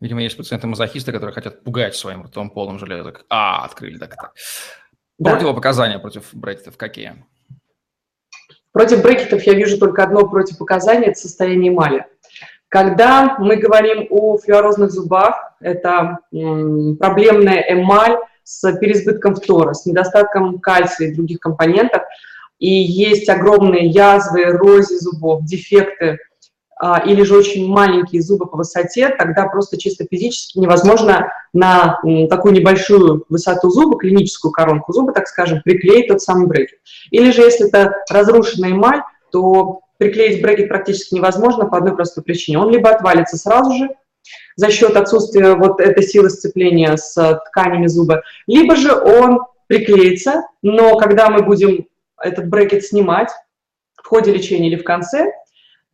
Видимо, 0.00 0.22
есть 0.22 0.36
пациенты-мазохисты, 0.36 1.12
которые 1.12 1.34
хотят 1.34 1.64
пугать 1.64 1.96
своим 1.96 2.24
ртом 2.24 2.50
полным 2.50 2.78
железок. 2.78 3.24
А, 3.30 3.64
открыли 3.64 3.98
так 3.98 4.12
это. 4.12 4.32
Да. 5.18 5.30
Противопоказания 5.32 5.98
против 5.98 6.28
брекетов 6.32 6.76
какие? 6.76 7.24
Против 8.72 9.02
брекетов 9.02 9.42
я 9.44 9.54
вижу 9.54 9.78
только 9.78 10.02
одно 10.02 10.28
противопоказание– 10.28 11.10
это 11.10 11.18
состояние 11.18 11.72
эмали. 11.72 12.04
Когда 12.68 13.38
мы 13.38 13.56
говорим 13.56 14.06
о 14.10 14.36
флюорозных 14.36 14.90
зубах, 14.90 15.54
это 15.60 16.18
проблемная 16.30 17.64
эмаль 17.70 18.18
с 18.42 18.70
переизбытком 18.78 19.36
фтора, 19.36 19.72
с 19.72 19.86
недостатком 19.86 20.58
кальция 20.58 21.08
и 21.08 21.14
других 21.14 21.40
компонентов, 21.40 22.02
и 22.58 22.68
есть 22.68 23.28
огромные 23.30 23.86
язвы, 23.86 24.42
эрозии 24.42 24.96
зубов, 24.96 25.44
дефекты 25.44 26.18
или 27.06 27.22
же 27.22 27.38
очень 27.38 27.66
маленькие 27.66 28.20
зубы 28.20 28.46
по 28.46 28.58
высоте, 28.58 29.08
тогда 29.08 29.46
просто 29.46 29.78
чисто 29.78 30.04
физически 30.10 30.58
невозможно 30.58 31.32
на 31.54 31.98
такую 32.28 32.52
небольшую 32.52 33.24
высоту 33.30 33.70
зуба, 33.70 33.98
клиническую 33.98 34.52
коронку 34.52 34.92
зуба, 34.92 35.12
так 35.12 35.26
скажем, 35.26 35.62
приклеить 35.62 36.08
тот 36.08 36.20
самый 36.20 36.46
брекет. 36.46 36.78
Или 37.10 37.30
же 37.30 37.42
если 37.42 37.68
это 37.68 37.94
разрушенная 38.10 38.72
эмаль, 38.72 39.00
то 39.30 39.80
приклеить 39.96 40.42
брекет 40.42 40.68
практически 40.68 41.14
невозможно 41.14 41.64
по 41.64 41.78
одной 41.78 41.94
простой 41.94 42.22
причине. 42.22 42.58
Он 42.58 42.70
либо 42.70 42.90
отвалится 42.90 43.38
сразу 43.38 43.72
же, 43.72 43.88
за 44.56 44.70
счет 44.70 44.96
отсутствия 44.96 45.54
вот 45.54 45.80
этой 45.80 46.02
силы 46.02 46.28
сцепления 46.28 46.96
с 46.96 47.40
тканями 47.46 47.86
зуба, 47.86 48.22
либо 48.46 48.76
же 48.76 48.92
он 48.94 49.40
приклеится, 49.66 50.42
но 50.62 50.98
когда 50.98 51.30
мы 51.30 51.42
будем 51.42 51.86
этот 52.20 52.48
брекет 52.48 52.84
снимать 52.84 53.30
в 53.94 54.06
ходе 54.06 54.32
лечения 54.32 54.68
или 54.68 54.76
в 54.76 54.84
конце, 54.84 55.32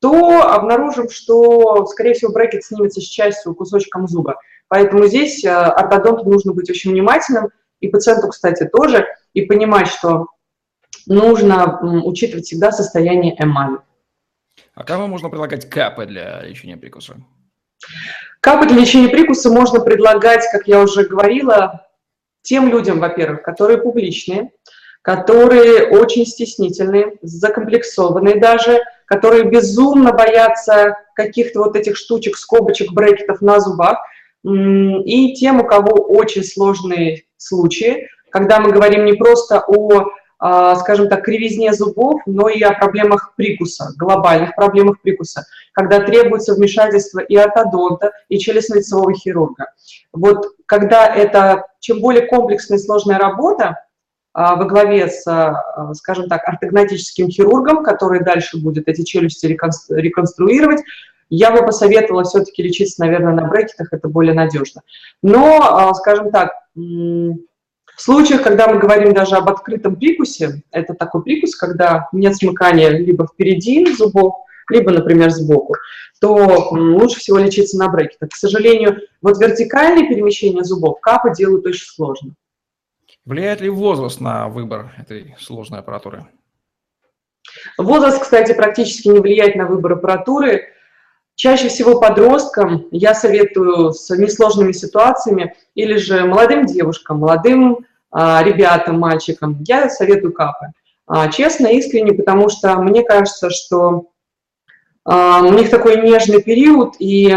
то 0.02 0.52
обнаружим, 0.52 1.08
что, 1.08 1.86
скорее 1.86 2.14
всего, 2.14 2.32
брекет 2.32 2.64
снимется 2.64 3.00
с 3.00 3.04
частью, 3.04 3.54
кусочком 3.54 4.08
зуба. 4.08 4.36
Поэтому 4.66 5.06
здесь 5.06 5.44
э, 5.44 5.50
ортодонту 5.50 6.28
нужно 6.28 6.52
быть 6.52 6.68
очень 6.68 6.90
внимательным, 6.90 7.50
и 7.78 7.88
пациенту, 7.88 8.28
кстати, 8.28 8.64
тоже, 8.64 9.06
и 9.32 9.42
понимать, 9.42 9.86
что 9.86 10.26
нужно 11.06 11.80
учитывать 12.04 12.46
всегда 12.46 12.72
состояние 12.72 13.36
эмали. 13.38 13.78
А 14.74 14.82
кому 14.82 15.06
можно 15.06 15.30
предлагать 15.30 15.70
капы 15.70 16.04
для 16.06 16.42
лечения 16.42 16.76
прикуса? 16.76 17.16
Капы 18.40 18.66
для 18.66 18.80
лечения 18.80 19.08
прикуса 19.08 19.50
можно 19.50 19.80
предлагать, 19.80 20.44
как 20.50 20.66
я 20.66 20.80
уже 20.82 21.04
говорила, 21.04 21.86
тем 22.42 22.68
людям, 22.68 22.98
во-первых, 22.98 23.42
которые 23.42 23.78
публичные, 23.78 24.50
которые 25.02 25.88
очень 25.90 26.26
стеснительные, 26.26 27.18
закомплексованные 27.22 28.40
даже, 28.40 28.80
которые 29.12 29.44
безумно 29.44 30.14
боятся 30.14 30.96
каких-то 31.14 31.58
вот 31.58 31.76
этих 31.76 31.98
штучек, 31.98 32.38
скобочек, 32.38 32.92
брекетов 32.92 33.42
на 33.42 33.60
зубах, 33.60 33.98
и 34.42 35.34
тем, 35.34 35.60
у 35.60 35.66
кого 35.66 36.02
очень 36.02 36.42
сложные 36.42 37.24
случаи, 37.36 38.08
когда 38.30 38.58
мы 38.58 38.72
говорим 38.72 39.04
не 39.04 39.12
просто 39.12 39.62
о, 39.68 40.06
а, 40.38 40.76
скажем 40.76 41.10
так, 41.10 41.24
кривизне 41.24 41.74
зубов, 41.74 42.22
но 42.24 42.48
и 42.48 42.62
о 42.62 42.72
проблемах 42.72 43.34
прикуса, 43.36 43.92
глобальных 43.98 44.56
проблемах 44.56 45.02
прикуса, 45.02 45.44
когда 45.72 46.00
требуется 46.00 46.54
вмешательство 46.54 47.20
и 47.20 47.36
ортодонта, 47.36 48.12
и 48.30 48.38
челюстно-лицевого 48.38 49.12
хирурга. 49.12 49.66
Вот 50.14 50.46
когда 50.64 51.06
это, 51.14 51.66
чем 51.80 52.00
более 52.00 52.26
комплексная 52.28 52.78
и 52.78 52.80
сложная 52.80 53.18
работа, 53.18 53.76
во 54.34 54.64
главе 54.64 55.08
с, 55.08 55.26
а, 55.26 55.92
скажем 55.94 56.28
так, 56.28 56.48
ортогнатическим 56.48 57.28
хирургом, 57.28 57.84
который 57.84 58.24
дальше 58.24 58.58
будет 58.58 58.88
эти 58.88 59.02
челюсти 59.02 59.46
реконструировать, 59.46 60.80
я 61.28 61.50
бы 61.50 61.64
посоветовала 61.64 62.24
все-таки 62.24 62.62
лечиться, 62.62 63.00
наверное, 63.00 63.32
на 63.32 63.46
брекетах, 63.46 63.88
это 63.92 64.08
более 64.08 64.34
надежно. 64.34 64.82
Но, 65.22 65.60
а, 65.62 65.94
скажем 65.94 66.30
так, 66.30 66.52
в 66.74 68.00
случаях, 68.00 68.42
когда 68.42 68.68
мы 68.68 68.78
говорим 68.78 69.12
даже 69.12 69.36
об 69.36 69.48
открытом 69.48 69.96
прикусе, 69.96 70.62
это 70.70 70.94
такой 70.94 71.22
прикус, 71.22 71.54
когда 71.54 72.08
нет 72.12 72.36
смыкания 72.36 72.88
либо 72.90 73.26
впереди 73.26 73.92
зубов, 73.94 74.34
либо, 74.70 74.90
например, 74.90 75.30
сбоку, 75.30 75.74
то 76.20 76.68
лучше 76.70 77.20
всего 77.20 77.38
лечиться 77.38 77.76
на 77.78 77.88
брекетах. 77.88 78.30
К 78.30 78.36
сожалению, 78.36 79.00
вот 79.20 79.38
вертикальные 79.40 80.08
перемещения 80.08 80.64
зубов 80.64 81.00
капы 81.00 81.32
делают 81.34 81.66
очень 81.66 81.86
сложно. 81.86 82.34
Влияет 83.24 83.60
ли 83.60 83.68
возраст 83.68 84.20
на 84.20 84.48
выбор 84.48 84.92
этой 84.98 85.36
сложной 85.38 85.78
аппаратуры? 85.78 86.26
Возраст, 87.78 88.20
кстати, 88.20 88.52
практически 88.52 89.08
не 89.08 89.20
влияет 89.20 89.54
на 89.54 89.66
выбор 89.66 89.92
аппаратуры. 89.92 90.68
Чаще 91.34 91.68
всего 91.68 92.00
подросткам 92.00 92.88
я 92.90 93.14
советую 93.14 93.92
с 93.92 94.10
несложными 94.10 94.72
ситуациями 94.72 95.54
или 95.74 95.96
же 95.96 96.24
молодым 96.24 96.66
девушкам, 96.66 97.18
молодым 97.18 97.86
а, 98.10 98.42
ребятам, 98.42 98.98
мальчикам, 98.98 99.62
я 99.66 99.88
советую 99.88 100.32
капы. 100.32 100.66
А, 101.06 101.28
честно, 101.28 101.68
искренне, 101.68 102.12
потому 102.12 102.48
что 102.48 102.76
мне 102.76 103.02
кажется, 103.02 103.50
что 103.50 104.10
а, 105.04 105.40
у 105.42 105.52
них 105.52 105.70
такой 105.70 106.02
нежный 106.02 106.42
период, 106.42 106.96
и 106.98 107.34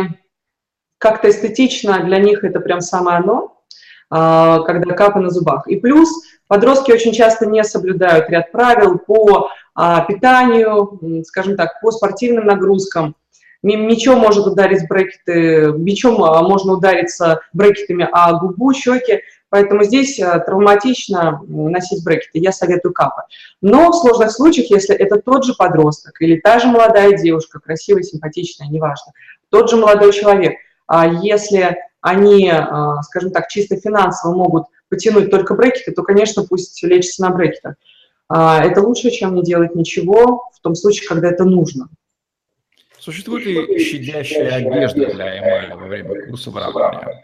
как-то 0.97 1.29
эстетично 1.29 2.03
для 2.03 2.19
них 2.19 2.43
это 2.43 2.59
прям 2.59 2.81
самое 2.81 3.19
оно, 3.19 3.54
когда 4.15 4.93
капы 4.93 5.19
на 5.19 5.29
зубах. 5.29 5.67
И 5.67 5.75
плюс 5.77 6.09
подростки 6.47 6.91
очень 6.91 7.11
часто 7.11 7.45
не 7.45 7.63
соблюдают 7.63 8.29
ряд 8.29 8.51
правил 8.51 8.97
по 8.97 9.49
а, 9.73 10.01
питанию, 10.01 11.23
скажем 11.25 11.57
так, 11.57 11.81
по 11.81 11.91
спортивным 11.91 12.45
нагрузкам, 12.45 13.15
Мечом 13.65 14.19
может 14.19 14.45
ударить 14.45 14.87
брекеты, 14.87 15.73
мечом 15.75 16.23
а, 16.23 16.43
можно 16.43 16.73
удариться 16.73 17.41
брекетами 17.51 18.07
о 18.11 18.37
губу, 18.39 18.71
щеки, 18.75 19.21
поэтому 19.49 19.83
здесь 19.83 20.19
а, 20.19 20.37
травматично 20.37 21.41
носить 21.47 22.05
брекеты, 22.05 22.37
я 22.37 22.51
советую 22.51 22.93
капы. 22.93 23.23
Но 23.61 23.89
в 23.89 23.95
сложных 23.95 24.29
случаях, 24.29 24.69
если 24.69 24.93
это 24.95 25.19
тот 25.19 25.45
же 25.45 25.55
подросток 25.55 26.21
или 26.21 26.39
та 26.39 26.59
же 26.59 26.67
молодая 26.67 27.17
девушка, 27.17 27.59
красивая, 27.59 28.03
симпатичная, 28.03 28.67
неважно, 28.67 29.13
тот 29.49 29.67
же 29.67 29.77
молодой 29.77 30.13
человек, 30.13 30.53
а 30.85 31.07
если 31.07 31.75
они, 32.05 32.51
скажем 33.01 33.31
так, 33.31 33.47
чисто 33.47 33.77
финансово 33.77 34.35
могут 34.35 34.65
потянуть 34.89 35.31
только 35.31 35.55
брекеты, 35.55 35.91
то, 35.91 36.03
конечно, 36.03 36.45
пусть 36.47 36.83
лечится 36.83 37.23
на 37.23 37.31
брекетах. 37.31 37.75
Это 38.29 38.81
лучше, 38.81 39.09
чем 39.09 39.33
не 39.33 39.41
делать 39.41 39.73
ничего 39.73 40.49
в 40.53 40.59
том 40.61 40.75
случае, 40.75 41.07
когда 41.07 41.29
это 41.29 41.45
нужно. 41.45 41.89
Существует 42.99 43.45
ли 43.45 43.79
щадящая 43.79 44.55
одежда 44.55 45.13
для 45.13 45.39
эмали 45.39 45.73
во 45.73 45.87
время 45.87 46.27
курса 46.27 46.51
выравнивания? 46.51 47.23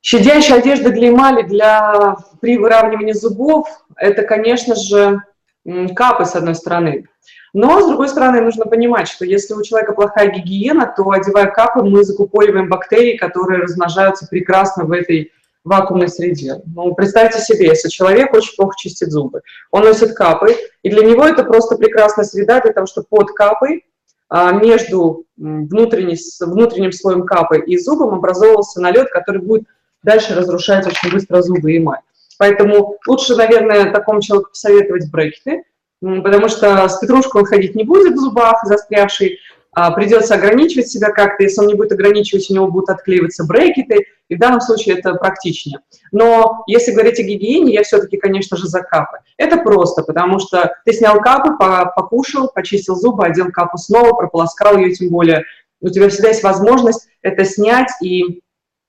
Щадящая 0.00 0.58
одежда 0.58 0.90
для 0.90 1.08
эмали 1.08 1.42
для, 1.42 2.16
при 2.40 2.58
выравнивании 2.58 3.12
зубов– 3.12 3.66
это, 3.96 4.22
конечно 4.22 4.76
же, 4.76 5.20
капы, 5.94 6.24
с 6.24 6.34
одной 6.34 6.54
стороны. 6.54 7.06
Но, 7.52 7.80
с 7.80 7.86
другой 7.86 8.08
стороны, 8.08 8.40
нужно 8.40 8.66
понимать, 8.66 9.08
что 9.08 9.24
если 9.24 9.54
у 9.54 9.62
человека 9.62 9.92
плохая 9.92 10.30
гигиена, 10.30 10.92
то, 10.96 11.08
одевая 11.10 11.46
капы, 11.46 11.82
мы 11.82 12.02
закупориваем 12.04 12.68
бактерии, 12.68 13.16
которые 13.16 13.62
размножаются 13.62 14.26
прекрасно 14.26 14.84
в 14.84 14.92
этой 14.92 15.32
вакуумной 15.62 16.08
среде. 16.08 16.60
Ну, 16.66 16.94
представьте 16.94 17.40
себе, 17.40 17.68
если 17.68 17.88
человек 17.88 18.34
очень 18.34 18.54
плохо 18.56 18.74
чистит 18.76 19.10
зубы, 19.10 19.40
он 19.70 19.84
носит 19.84 20.14
капы, 20.14 20.56
и 20.82 20.90
для 20.90 21.06
него 21.06 21.24
это 21.24 21.42
просто 21.44 21.76
прекрасная 21.76 22.24
среда 22.24 22.60
для 22.60 22.72
того, 22.72 22.86
чтобы 22.86 23.06
под 23.08 23.32
капой 23.32 23.84
а, 24.28 24.52
между 24.52 25.24
внутренним 25.36 26.92
слоем 26.92 27.24
капы 27.24 27.60
и 27.60 27.78
зубом 27.78 28.14
образовывался 28.14 28.80
налет, 28.80 29.10
который 29.10 29.40
будет 29.40 29.64
дальше 30.02 30.34
разрушать 30.34 30.86
очень 30.86 31.10
быстро 31.10 31.40
зубы 31.40 31.72
и 31.72 31.78
эмаль. 31.78 32.00
Поэтому 32.38 32.98
лучше, 33.06 33.36
наверное, 33.36 33.92
такому 33.92 34.20
человеку 34.20 34.50
посоветовать 34.50 35.10
брекеты, 35.10 35.64
потому 36.00 36.48
что 36.48 36.88
с 36.88 36.98
петрушкой 36.98 37.42
он 37.42 37.46
ходить 37.46 37.74
не 37.74 37.84
будет 37.84 38.14
в 38.14 38.18
зубах 38.18 38.64
застрявший, 38.64 39.38
а, 39.76 39.90
придется 39.90 40.34
ограничивать 40.34 40.88
себя 40.88 41.10
как-то, 41.10 41.42
если 41.42 41.60
он 41.60 41.66
не 41.66 41.74
будет 41.74 41.92
ограничивать, 41.92 42.48
у 42.48 42.54
него 42.54 42.68
будут 42.68 42.90
отклеиваться 42.90 43.44
брекеты, 43.44 44.06
и 44.28 44.36
в 44.36 44.38
данном 44.38 44.60
случае 44.60 44.98
это 44.98 45.14
практичнее. 45.14 45.80
Но 46.12 46.62
если 46.68 46.92
говорить 46.92 47.18
о 47.18 47.24
гигиене, 47.24 47.74
я 47.74 47.82
все-таки, 47.82 48.16
конечно 48.16 48.56
же, 48.56 48.66
за 48.66 48.82
капы. 48.82 49.18
Это 49.36 49.56
просто, 49.58 50.02
потому 50.02 50.38
что 50.38 50.76
ты 50.84 50.92
снял 50.92 51.20
капы, 51.20 51.56
покушал, 51.58 52.50
почистил 52.54 52.94
зубы, 52.94 53.24
одел 53.24 53.50
капу 53.50 53.76
снова, 53.76 54.12
прополоскал 54.12 54.78
ее, 54.78 54.92
тем 54.92 55.10
более 55.10 55.44
у 55.80 55.88
тебя 55.90 56.08
всегда 56.08 56.28
есть 56.28 56.42
возможность 56.42 57.08
это 57.20 57.44
снять 57.44 57.90
и 58.00 58.40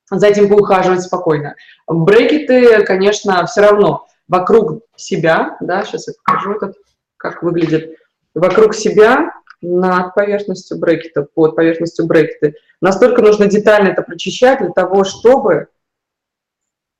за 0.09 0.27
этим 0.27 0.49
поухаживать 0.49 1.01
спокойно. 1.01 1.55
Брекеты, 1.87 2.83
конечно, 2.83 3.45
все 3.45 3.61
равно 3.61 4.07
вокруг 4.27 4.83
себя, 4.95 5.57
да, 5.59 5.83
сейчас 5.83 6.07
я 6.07 6.13
покажу 6.23 6.53
этот, 6.53 6.77
как 7.17 7.43
выглядит, 7.43 7.97
вокруг 8.33 8.73
себя 8.75 9.31
над 9.61 10.13
поверхностью 10.13 10.77
брекета, 10.77 11.23
под 11.23 11.55
поверхностью 11.55 12.05
брекета. 12.05 12.57
Настолько 12.81 13.21
нужно 13.21 13.47
детально 13.47 13.89
это 13.89 14.01
прочищать 14.01 14.59
для 14.59 14.69
того, 14.69 15.03
чтобы 15.03 15.67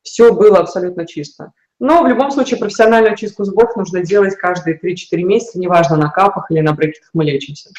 все 0.02 0.34
было 0.34 0.60
абсолютно 0.60 1.06
чисто. 1.06 1.52
Но 1.80 2.04
в 2.04 2.08
любом 2.08 2.32
случае 2.32 2.60
профессиональную 2.60 3.18
чистку 3.18 3.44
зубов 3.44 3.76
нужно 3.76 4.02
делать 4.02 4.36
каждые 4.36 4.80
3-4 4.80 5.22
месяца, 5.24 5.60
неважно, 5.60 5.98
на 5.98 6.10
капах 6.10 6.50
или 6.50 6.62
на 6.62 6.74
брекетах 6.74 7.10
мы 7.14 7.26
лечимся. 7.26 7.70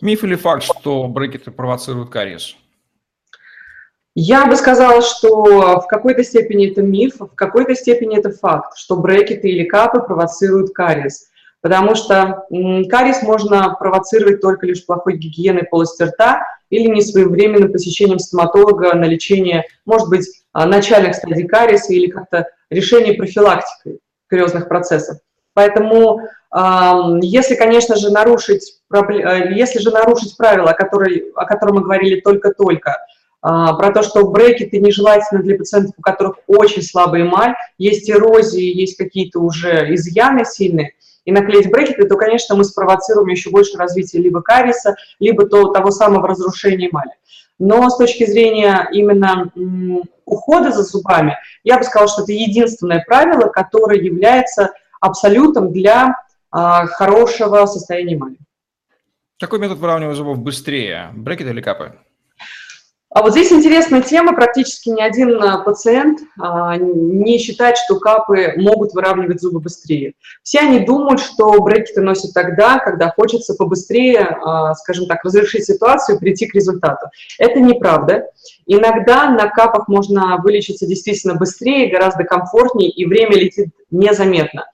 Миф 0.00 0.24
или 0.24 0.34
факт, 0.34 0.62
что 0.62 1.08
брекеты 1.08 1.50
провоцируют 1.50 2.10
кариес? 2.10 2.56
Я 4.14 4.46
бы 4.46 4.56
сказала, 4.56 5.02
что 5.02 5.80
в 5.80 5.86
какой-то 5.86 6.24
степени 6.24 6.70
это 6.70 6.82
миф, 6.82 7.20
в 7.20 7.34
какой-то 7.34 7.74
степени 7.74 8.18
это 8.18 8.30
факт, 8.30 8.76
что 8.76 8.96
брекеты 8.96 9.48
или 9.48 9.64
капы 9.64 10.00
провоцируют 10.00 10.72
кариес 10.72 11.30
потому 11.60 11.94
что 11.94 12.44
кариес 12.88 13.22
можно 13.22 13.74
провоцировать 13.78 14.40
только 14.40 14.66
лишь 14.66 14.84
плохой 14.84 15.16
гигиеной 15.16 15.64
полости 15.64 16.02
рта 16.02 16.42
или 16.70 16.88
несвоевременным 16.88 17.72
посещением 17.72 18.18
стоматолога 18.18 18.94
на 18.94 19.04
лечение, 19.04 19.64
может 19.84 20.08
быть, 20.08 20.26
а, 20.52 20.66
начальных 20.66 21.14
стадий 21.14 21.46
кариеса 21.46 21.92
или 21.92 22.10
как-то 22.10 22.48
решение 22.70 23.14
профилактики 23.14 23.98
кариозных 24.28 24.68
процессов. 24.68 25.18
Поэтому, 25.52 26.20
если, 27.22 27.56
конечно 27.56 27.96
же, 27.96 28.10
нарушить, 28.10 28.80
э, 28.92 29.52
если 29.52 29.80
же 29.80 29.90
нарушить 29.90 30.36
правила, 30.36 30.72
которые, 30.72 31.24
о 31.34 31.44
которых 31.44 31.74
мы 31.74 31.82
говорили 31.82 32.20
только-только, 32.20 32.96
про 33.40 33.90
то, 33.92 34.02
что 34.02 34.28
брекеты 34.28 34.80
нежелательны 34.80 35.42
для 35.42 35.56
пациентов, 35.56 35.94
у 35.96 36.02
которых 36.02 36.36
очень 36.46 36.82
слабый 36.82 37.22
эмаль, 37.22 37.54
есть 37.78 38.10
эрозии, 38.10 38.62
есть 38.62 38.96
какие-то 38.96 39.40
уже 39.40 39.94
изъяны 39.94 40.44
сильные, 40.44 40.92
и 41.24 41.32
наклеить 41.32 41.70
брекеты, 41.70 42.06
то, 42.06 42.16
конечно, 42.16 42.56
мы 42.56 42.64
спровоцируем 42.64 43.28
еще 43.28 43.50
больше 43.50 43.76
развития 43.76 44.18
либо 44.18 44.42
кариеса, 44.42 44.96
либо 45.18 45.46
то, 45.46 45.72
того 45.72 45.90
самого 45.90 46.26
разрушения 46.26 46.88
эмали. 46.90 47.12
Но 47.58 47.88
с 47.90 47.98
точки 47.98 48.24
зрения 48.24 48.88
именно 48.90 49.52
ухода 50.24 50.72
за 50.72 50.82
зубами, 50.82 51.36
я 51.62 51.78
бы 51.78 51.84
сказала, 51.84 52.08
что 52.08 52.22
это 52.22 52.32
единственное 52.32 53.04
правило, 53.06 53.48
которое 53.48 54.00
является 54.00 54.72
абсолютом 55.00 55.72
для 55.72 56.16
а, 56.50 56.86
хорошего 56.86 57.66
состояния 57.66 58.14
эмали. 58.14 58.36
Какой 59.38 59.58
метод 59.58 59.78
выравнивания 59.78 60.16
зубов 60.16 60.38
быстрее, 60.38 61.10
брекет 61.14 61.48
или 61.48 61.60
капы? 61.60 61.94
А 63.12 63.22
вот 63.22 63.32
здесь 63.32 63.50
интересная 63.50 64.02
тема. 64.02 64.34
Практически 64.34 64.88
ни 64.88 65.00
один 65.00 65.42
а, 65.42 65.58
пациент 65.62 66.20
а, 66.38 66.76
не 66.76 67.38
считает, 67.38 67.76
что 67.76 67.98
капы 67.98 68.52
могут 68.56 68.94
выравнивать 68.94 69.40
зубы 69.40 69.58
быстрее. 69.58 70.14
Все 70.44 70.60
они 70.60 70.80
думают, 70.86 71.18
что 71.18 71.60
брекеты 71.60 72.02
носят 72.02 72.32
тогда, 72.32 72.78
когда 72.78 73.10
хочется 73.10 73.54
побыстрее, 73.54 74.20
а, 74.20 74.74
скажем 74.74 75.06
так, 75.06 75.24
разрешить 75.24 75.64
ситуацию 75.64 76.20
прийти 76.20 76.46
к 76.46 76.54
результату. 76.54 77.08
Это 77.40 77.58
неправда. 77.58 78.26
Иногда 78.66 79.28
на 79.30 79.48
капах 79.48 79.88
можно 79.88 80.38
вылечиться 80.40 80.86
действительно 80.86 81.34
быстрее, 81.34 81.90
гораздо 81.90 82.22
комфортнее, 82.22 82.90
и 82.90 83.04
время 83.06 83.34
летит 83.34 83.70
незаметно. 83.90 84.66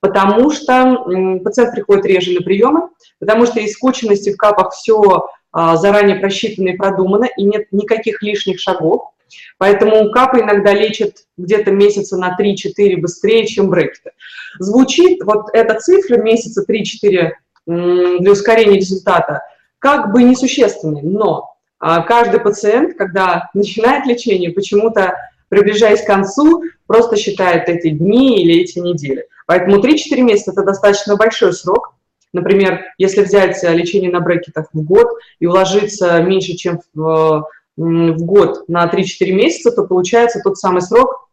потому 0.00 0.50
что 0.50 1.06
пациент 1.42 1.72
приходит 1.72 2.04
реже 2.04 2.32
на 2.32 2.42
приемы, 2.42 2.90
потому 3.18 3.46
что 3.46 3.60
из 3.60 3.72
скученности 3.72 4.32
в 4.32 4.36
капах 4.36 4.72
все 4.72 5.28
заранее 5.52 6.16
просчитано 6.16 6.68
и 6.68 6.76
продумано, 6.76 7.28
и 7.36 7.44
нет 7.44 7.68
никаких 7.72 8.22
лишних 8.22 8.60
шагов. 8.60 9.12
Поэтому 9.58 10.10
капы 10.10 10.40
иногда 10.40 10.72
лечат 10.72 11.24
где-то 11.36 11.70
месяца 11.70 12.16
на 12.16 12.36
3-4 12.38 12.96
быстрее, 12.96 13.46
чем 13.46 13.68
брекеты. 13.68 14.12
Звучит 14.58 15.22
вот 15.22 15.48
эта 15.52 15.78
цифра 15.78 16.16
месяца 16.16 16.64
3-4 16.66 17.30
для 17.66 18.32
ускорения 18.32 18.76
результата 18.76 19.42
как 19.78 20.12
бы 20.12 20.22
несущественной, 20.22 21.02
но 21.02 21.54
а, 21.78 22.02
каждый 22.02 22.40
пациент, 22.40 22.96
когда 22.96 23.50
начинает 23.54 24.06
лечение, 24.06 24.50
почему-то 24.50 25.14
приближаясь 25.48 26.02
к 26.02 26.06
концу, 26.06 26.62
просто 26.86 27.16
считает 27.16 27.68
эти 27.68 27.90
дни 27.90 28.42
или 28.42 28.62
эти 28.62 28.78
недели. 28.78 29.26
Поэтому 29.46 29.80
3-4 29.80 30.20
месяца– 30.20 30.50
это 30.52 30.62
достаточно 30.62 31.16
большой 31.16 31.52
срок. 31.52 31.94
Например, 32.32 32.84
если 32.98 33.22
взять 33.22 33.62
э, 33.64 33.74
лечение 33.74 34.10
на 34.10 34.20
брекетах 34.20 34.68
в 34.72 34.82
год 34.82 35.08
и 35.38 35.46
уложиться 35.46 36.20
меньше, 36.20 36.54
чем 36.54 36.80
в, 36.94 37.48
в 37.76 38.16
год 38.16 38.68
на 38.68 38.86
3-4 38.86 39.32
месяца, 39.32 39.70
то 39.72 39.84
получается 39.84 40.40
тот 40.42 40.58
самый 40.58 40.82
срок 40.82 41.28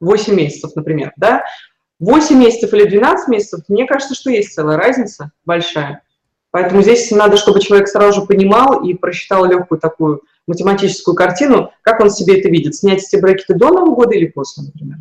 8 0.00 0.34
месяцев, 0.34 0.76
например. 0.76 1.12
Да? 1.16 1.44
8 2.00 2.36
месяцев 2.38 2.72
или 2.74 2.84
12 2.84 3.28
месяцев, 3.28 3.60
мне 3.68 3.86
кажется, 3.86 4.14
что 4.14 4.30
есть 4.30 4.54
целая 4.54 4.76
разница 4.76 5.32
большая. 5.44 6.02
Поэтому 6.50 6.82
здесь 6.82 7.10
надо, 7.10 7.36
чтобы 7.36 7.60
человек 7.60 7.88
сразу 7.88 8.20
же 8.20 8.26
понимал 8.26 8.82
и 8.84 8.94
просчитал 8.94 9.44
легкую 9.44 9.80
такую 9.80 10.22
математическую 10.46 11.14
картину, 11.14 11.72
как 11.82 12.00
он 12.00 12.10
себе 12.10 12.40
это 12.40 12.48
видит. 12.48 12.74
Снять 12.74 13.04
эти 13.04 13.20
брекеты 13.20 13.54
до 13.54 13.68
Нового 13.68 13.94
года 13.94 14.14
или 14.14 14.26
после, 14.26 14.64
например. 14.64 14.98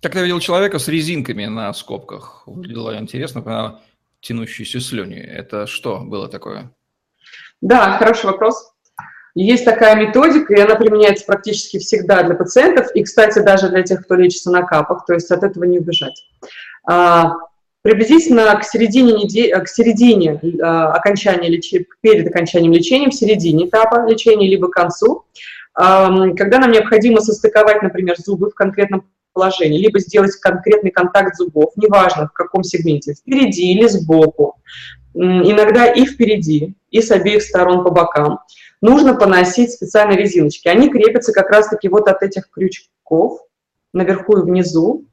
Как 0.00 0.14
я 0.14 0.22
видел 0.22 0.38
человека 0.38 0.78
с 0.78 0.86
резинками 0.86 1.46
на 1.46 1.72
скобках. 1.72 2.42
Выглядело 2.46 2.96
интересно, 2.98 3.80
тянущиеся 4.24 4.80
слюни. 4.80 5.18
Это 5.18 5.66
что 5.66 6.00
было 6.00 6.28
такое? 6.28 6.72
Да, 7.60 7.98
хороший 7.98 8.26
вопрос. 8.26 8.72
Есть 9.34 9.64
такая 9.64 9.96
методика, 9.96 10.54
и 10.54 10.60
она 10.60 10.76
применяется 10.76 11.24
практически 11.26 11.78
всегда 11.78 12.22
для 12.22 12.34
пациентов, 12.34 12.94
и, 12.94 13.02
кстати, 13.02 13.40
даже 13.40 13.68
для 13.68 13.82
тех, 13.82 14.04
кто 14.04 14.14
лечится 14.14 14.50
на 14.50 14.62
капах, 14.62 15.04
то 15.06 15.14
есть 15.14 15.30
от 15.30 15.42
этого 15.42 15.64
не 15.64 15.80
убежать. 15.80 16.14
А, 16.88 17.32
приблизительно 17.82 18.54
к 18.56 18.64
середине, 18.64 19.12
недели, 19.12 19.50
к 19.60 19.68
середине 19.68 20.40
э, 20.40 20.62
окончания 20.62 21.48
лечения, 21.48 21.84
перед 22.00 22.28
окончанием 22.28 22.72
лечения, 22.72 23.10
в 23.10 23.14
середине 23.14 23.66
этапа 23.66 24.08
лечения, 24.08 24.48
либо 24.48 24.68
к 24.68 24.74
концу, 24.74 25.26
когда 25.74 26.58
нам 26.60 26.70
необходимо 26.70 27.20
состыковать, 27.20 27.82
например, 27.82 28.14
зубы 28.16 28.48
в 28.48 28.54
конкретном 28.54 29.10
положении, 29.34 29.78
либо 29.78 29.98
сделать 29.98 30.34
конкретный 30.36 30.90
контакт 30.90 31.36
зубов, 31.36 31.72
неважно 31.76 32.28
в 32.28 32.32
каком 32.32 32.62
сегменте, 32.62 33.12
впереди 33.12 33.72
или 33.72 33.86
сбоку, 33.86 34.56
иногда 35.14 35.86
и 35.92 36.06
впереди, 36.06 36.74
и 36.90 37.02
с 37.02 37.10
обеих 37.10 37.42
сторон 37.42 37.84
по 37.84 37.90
бокам, 37.90 38.40
нужно 38.80 39.14
поносить 39.14 39.72
специальные 39.72 40.18
резиночки. 40.18 40.68
Они 40.68 40.88
крепятся 40.88 41.32
как 41.32 41.50
раз-таки 41.50 41.88
вот 41.88 42.08
от 42.08 42.22
этих 42.22 42.48
крючков, 42.50 43.40
наверху 43.92 44.38
и 44.38 44.42
внизу, 44.42 45.04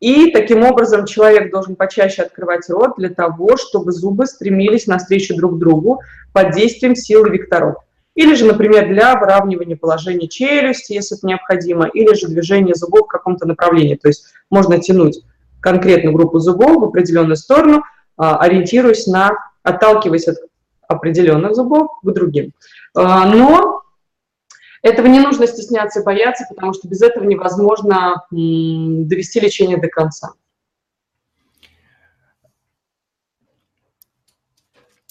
и 0.00 0.30
таким 0.32 0.64
образом 0.64 1.06
человек 1.06 1.50
должен 1.50 1.76
почаще 1.76 2.22
открывать 2.22 2.68
рот 2.68 2.94
для 2.98 3.08
того, 3.08 3.56
чтобы 3.56 3.92
зубы 3.92 4.26
стремились 4.26 4.86
навстречу 4.86 5.34
друг 5.36 5.58
другу 5.58 6.00
под 6.32 6.52
действием 6.52 6.94
силы 6.94 7.30
векторов. 7.30 7.76
Или 8.14 8.34
же, 8.34 8.44
например, 8.44 8.88
для 8.88 9.18
выравнивания 9.18 9.76
положения 9.76 10.28
челюсти, 10.28 10.92
если 10.92 11.16
это 11.16 11.26
необходимо, 11.26 11.86
или 11.86 12.14
же 12.14 12.28
движения 12.28 12.74
зубов 12.74 13.06
в 13.06 13.08
каком-то 13.08 13.46
направлении. 13.46 13.96
То 13.96 14.08
есть 14.08 14.26
можно 14.50 14.78
тянуть 14.78 15.22
конкретную 15.60 16.14
группу 16.14 16.38
зубов 16.38 16.80
в 16.80 16.84
определенную 16.84 17.36
сторону, 17.36 17.82
а, 18.16 18.38
ориентируясь 18.38 19.06
на, 19.06 19.32
отталкиваясь 19.62 20.28
от 20.28 20.36
определенных 20.86 21.54
зубов 21.54 21.88
к 22.02 22.10
другим. 22.12 22.52
А, 22.94 23.26
но 23.26 23.82
этого 24.82 25.06
не 25.06 25.18
нужно 25.18 25.46
стесняться 25.46 26.00
и 26.00 26.04
бояться, 26.04 26.44
потому 26.48 26.74
что 26.74 26.86
без 26.86 27.02
этого 27.02 27.24
невозможно 27.24 28.26
довести 28.30 29.40
лечение 29.40 29.78
до 29.78 29.88
конца. 29.88 30.32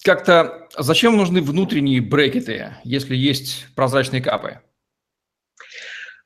Как-то 0.04 0.68
зачем 0.78 1.16
нужны 1.16 1.42
внутренние 1.42 2.02
брекеты, 2.02 2.74
если 2.84 3.16
есть 3.16 3.68
прозрачные 3.76 4.22
капы? 4.22 4.60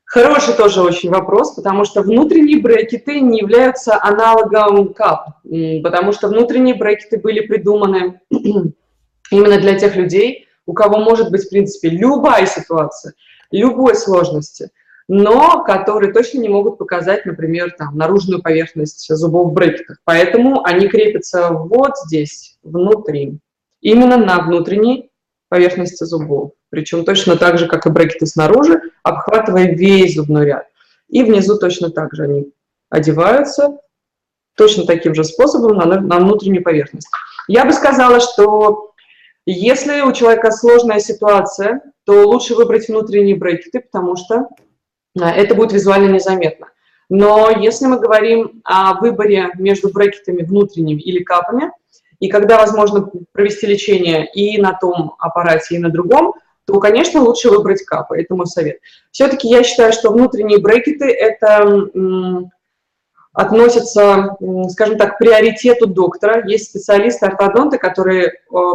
Хороший 0.03 0.55
тоже 0.55 0.81
очень 0.81 1.09
вопрос, 1.09 1.53
потому 1.53 1.85
что 1.85 2.01
внутренние 2.01 2.59
брекеты 2.59 3.19
не 3.19 3.39
являются 3.39 4.01
аналогом 4.01 4.93
кап, 4.93 5.41
потому 5.83 6.11
что 6.11 6.29
внутренние 6.29 6.75
брекеты 6.75 7.19
были 7.19 7.41
придуманы 7.41 8.21
именно 8.31 9.59
для 9.59 9.77
тех 9.77 9.95
людей, 9.95 10.47
у 10.65 10.73
кого 10.73 10.97
может 10.99 11.29
быть, 11.29 11.43
в 11.43 11.49
принципе, 11.49 11.89
любая 11.89 12.45
ситуация– 12.45 13.13
любой 13.51 13.95
сложности, 13.95 14.71
но 15.07 15.63
которые 15.63 16.13
точно 16.13 16.39
не 16.39 16.49
могут 16.49 16.77
показать, 16.77 17.25
например, 17.25 17.71
там, 17.77 17.95
наружную 17.97 18.41
поверхность 18.41 19.07
зубов 19.13 19.51
в 19.51 19.53
брекетах. 19.53 19.99
Поэтому 20.03 20.65
они 20.65 20.87
крепятся 20.87 21.51
вот 21.51 21.97
здесь, 22.05 22.57
внутри, 22.63 23.39
именно 23.87 24.17
на 24.17 24.41
внутренней 24.41 25.11
поверхности 25.47 26.03
зубов. 26.03 26.51
Причем 26.69 27.05
точно 27.05 27.37
так 27.37 27.57
же, 27.57 27.67
как 27.67 27.85
и 27.85 27.89
брекеты 27.89 28.25
снаружи, 28.25 28.81
обхватывая 29.01 29.73
весь 29.73 30.15
зубной 30.15 30.45
ряд. 30.45 30.67
И 31.07 31.23
внизу 31.23 31.57
точно 31.57 31.89
так 31.89 32.13
же 32.13 32.23
они 32.23 32.51
одеваются 32.89 33.77
точно 34.57 34.85
таким 34.85 35.15
же 35.15 35.23
способом 35.23 35.77
на, 35.77 35.85
на 36.01 36.19
внутреннюю 36.19 36.63
поверхность. 36.63 37.07
Я 37.47 37.63
бы 37.63 37.71
сказала, 37.71 38.19
что 38.19 38.91
если 39.45 40.01
у 40.01 40.11
человека 40.11 40.51
сложная 40.51 40.99
ситуация, 40.99 41.81
то 42.05 42.27
лучше 42.27 42.55
выбрать 42.55 42.89
внутренние 42.89 43.37
брекеты, 43.37 43.79
потому 43.79 44.17
что 44.17 44.49
а, 45.17 45.31
это 45.31 45.55
будет 45.55 45.71
визуально 45.71 46.11
незаметно. 46.11 46.67
Но 47.07 47.51
если 47.51 47.85
мы 47.85 47.99
говорим 47.99 48.61
о 48.65 48.99
выборе 48.99 49.49
между 49.57 49.93
брекетами 49.93 50.43
внутренними 50.43 50.99
или 50.99 51.23
капами, 51.23 51.71
и 52.19 52.29
когда 52.29 52.57
возможно 52.57 53.09
провести 53.31 53.67
лечение 53.67 54.29
и 54.33 54.59
на 54.59 54.73
том 54.73 55.15
аппарате, 55.19 55.75
и 55.75 55.79
на 55.79 55.89
другом, 55.89 56.33
то, 56.65 56.79
конечно, 56.79 57.21
лучше 57.21 57.49
выбрать 57.49 57.83
капы. 57.83 58.19
Это 58.19 58.35
мой 58.35 58.47
совет. 58.47 58.79
Все-таки 59.11 59.47
я 59.47 59.63
считаю, 59.63 59.93
что 59.93 60.11
внутренние 60.11 60.59
брекеты– 60.59 61.05
это 61.05 62.49
относятся, 63.37 64.35
скажем 64.69 64.97
так, 64.97 65.15
к 65.15 65.17
приоритету 65.19 65.85
доктора. 65.85 66.43
Есть 66.47 66.71
специалисты-ортодонты, 66.71 67.77
которые 67.77 68.25
э, 68.25 68.31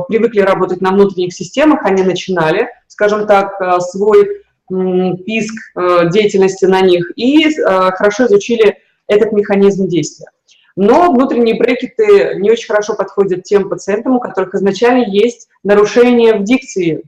привыкли 0.07 0.41
работать 0.41 0.81
на 0.81 0.93
внутренних 0.93 1.35
системах, 1.35 1.85
они 1.85 2.05
начинали, 2.05 2.69
скажем 2.87 3.27
так, 3.27 3.61
э, 3.61 3.81
свой 3.81 4.43
писк 4.69 5.53
э, 5.75 6.11
деятельности 6.11 6.65
на 6.65 6.81
них 6.81 7.11
и 7.17 7.53
хорошо 7.65 8.27
изучили 8.27 8.79
этот 9.09 9.33
механизм 9.33 9.89
действия. 9.89 10.29
Но 10.77 11.13
внутренние 11.13 11.59
брекеты 11.59 12.37
не 12.37 12.51
очень 12.51 12.67
хорошо 12.67 12.95
подходят 12.95 13.45
тем 13.45 13.69
пациентам, 13.69 14.17
у 14.17 14.21
которых 14.21 14.55
изначально 14.55 15.05
есть 15.05 15.49
нарушение 15.63 16.35
в 16.35 16.45
дикции 16.45 17.03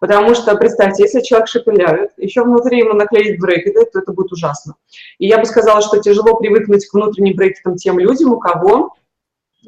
Потому 0.00 0.34
что, 0.34 0.56
представьте, 0.56 1.02
если 1.02 1.20
человек 1.20 1.48
шепелявит, 1.48 2.10
еще 2.16 2.42
внутри 2.42 2.78
ему 2.78 2.94
наклеить 2.94 3.38
брекеты, 3.38 3.84
то 3.84 3.98
это 3.98 4.12
будет 4.12 4.32
ужасно. 4.32 4.74
И 5.18 5.28
я 5.28 5.38
бы 5.38 5.44
сказала, 5.44 5.82
что 5.82 5.98
тяжело 5.98 6.36
привыкнуть 6.36 6.86
к 6.86 6.94
внутренним 6.94 7.36
брекетам 7.36 7.76
тем 7.76 7.98
людям, 7.98 8.32
у 8.32 8.40
кого 8.40 8.94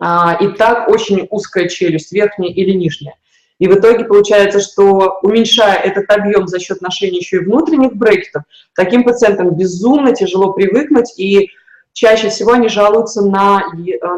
а, 0.01 0.39
и 0.41 0.49
так 0.49 0.89
очень 0.89 1.29
узкая 1.31 1.69
челюсть, 1.69 2.13
верхняя 2.13 2.51
или 2.51 2.71
нижняя. 2.71 3.15
И 3.59 3.69
в 3.69 3.75
итоге 3.75 4.07
получается, 4.07 4.61
что 4.61 5.19
уменьшая 5.23 5.75
этот 5.75 6.11
объем 6.11 6.49
за 6.49 6.59
счет 6.59 6.81
ношения 6.81 7.19
еще 7.19 7.37
и 7.37 7.45
внутренних 7.45 7.95
брекетов, 7.95 8.45
таким 8.75 9.05
пациентам 9.05 9.55
безумно 9.55 10.15
тяжело 10.15 10.55
привыкнуть, 10.55 11.13
и 11.19 11.51
чаще 11.93 12.29
всего 12.29 12.53
они 12.53 12.69
жалуются 12.69 13.23
на, 13.23 13.63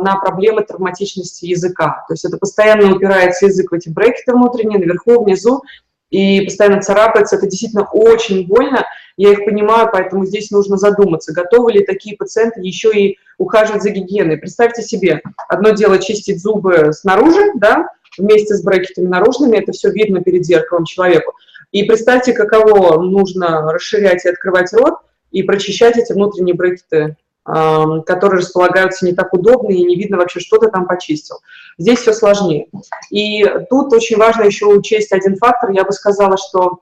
на 0.03 0.17
проблемы 0.17 0.63
травматичности 0.63 1.47
языка. 1.47 2.05
То 2.09 2.15
есть 2.15 2.25
это 2.25 2.39
постоянно 2.39 2.95
упирается 2.95 3.47
язык 3.47 3.71
в 3.71 3.75
эти 3.75 3.89
брекеты 3.89 4.33
внутренние, 4.33 4.79
наверху, 4.79 5.23
внизу, 5.23 5.63
и 6.11 6.43
постоянно 6.43 6.81
царапается, 6.81 7.37
это 7.37 7.49
действительно 7.49 7.89
очень 7.91 8.47
больно, 8.47 8.87
я 9.17 9.33
их 9.33 9.45
понимаю, 9.45 9.89
поэтому 9.93 10.25
здесь 10.25 10.51
нужно 10.53 10.77
задуматься, 10.77 11.33
готовы 11.33 11.73
ли 11.73 11.85
такие 11.85 12.17
пациенты 12.17 12.61
еще 12.61 12.93
и 12.93 13.19
ухаживать 13.39 13.83
за 13.83 13.91
гигиеной. 13.91 14.37
Представьте 14.37 14.83
себе, 14.83 15.23
одно 15.49 15.71
дело 15.71 15.99
чистить 15.99 16.41
зубы 16.41 16.93
снаружи, 16.93 17.53
да, 17.57 17.89
вместе 18.17 18.55
с 18.55 18.63
брекетами 18.63 19.07
наружными, 19.07 19.57
это 19.57 19.73
все 19.73 19.91
видно 19.91 20.23
перед 20.23 20.45
зеркалом 20.45 20.85
человеку. 20.85 21.33
И 21.73 21.83
представьте, 21.83 22.33
каково 22.33 23.01
нужно 23.01 23.73
расширять 23.73 24.25
и 24.25 24.29
открывать 24.29 24.73
рот 24.73 24.99
и 25.33 25.43
прочищать 25.43 25.97
эти 25.97 26.13
внутренние 26.13 26.55
брекеты 26.55 27.17
которые 27.45 28.41
располагаются 28.41 29.05
не 29.05 29.13
так 29.13 29.33
удобно 29.35 29.71
и 29.71 29.85
не 29.85 29.97
видно 29.97 30.17
вообще, 30.17 30.41
что 30.41 30.59
ты 30.59 30.71
там 30.71 30.87
почистил. 30.87 31.37
Здесь 31.77 32.01
все 32.01 32.15
сложнее. 32.15 32.69
И 33.11 33.45
тут 33.69 33.93
очень 33.93 34.17
важно 34.17 34.45
еще 34.45 34.67
учесть 34.67 35.13
один 35.13 35.37
фактор. 35.37 35.71
Я 35.71 35.85
бы 35.85 35.93
сказала, 35.93 36.37
что 36.39 36.81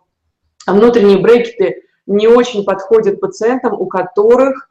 внутренние 0.67 1.19
брекеты 1.19 1.83
не 2.07 2.29
очень 2.29 2.65
подходят 2.65 3.21
пациентам, 3.21 3.75
у 3.75 3.87
которых 3.87 4.69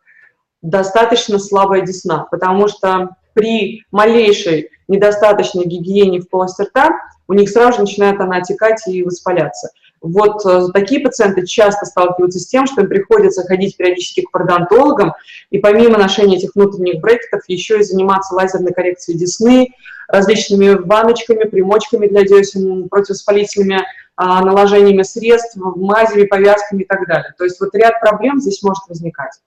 достаточно 0.62 1.40
слабая 1.40 1.82
десна, 1.82 2.28
потому 2.30 2.68
что 2.68 3.16
при 3.34 3.84
малейшей 3.92 4.70
недостаточной 4.88 5.66
гигиене 5.66 6.20
в 6.20 6.30
полости 6.30 6.62
рта 6.64 6.90
у 7.28 7.34
них 7.34 7.50
сразу 7.50 7.74
же 7.74 7.82
начинает 7.82 8.20
она 8.20 8.38
отекать 8.38 8.86
и 8.88 9.04
воспаляться. 9.04 9.70
Вот 10.02 10.44
э, 10.48 10.68
такие 10.74 11.00
пациенты 11.00 11.46
часто 11.46 11.86
сталкиваются 11.86 12.40
с 12.40 12.48
тем, 12.48 12.66
что 12.66 12.82
им 12.82 12.90
приходится 12.90 13.44
ходить 13.44 13.78
периодически 13.78 14.22
к 14.22 14.32
пародонтологам, 14.32 15.14
и 15.52 15.60
помимо 15.60 16.00
ношения 16.00 16.38
этих 16.38 16.56
внутренних 16.56 17.00
брекетов 17.02 17.44
еще 17.48 17.80
и 17.80 17.84
заниматься 17.84 18.34
лазерной 18.34 18.74
коррекцией 18.74 19.20
десны, 19.20 19.76
различными 20.08 20.74
баночками, 20.74 21.44
примочками 21.44 22.08
для 22.08 22.24
десен, 22.24 22.90
противовоспалительными 22.90 23.86
а, 24.16 24.44
наложениями 24.44 25.04
средств, 25.04 25.56
мазями, 25.56 26.26
повязками 26.26 26.82
и 26.82 26.86
так 26.86 27.08
далее. 27.08 27.34
То 27.38 27.44
есть 27.44 27.60
вот 27.62 27.74
ряд 27.76 28.00
проблем 28.02 28.40
здесь 28.40 28.62
может 28.64 28.84
возникать. 28.88 29.40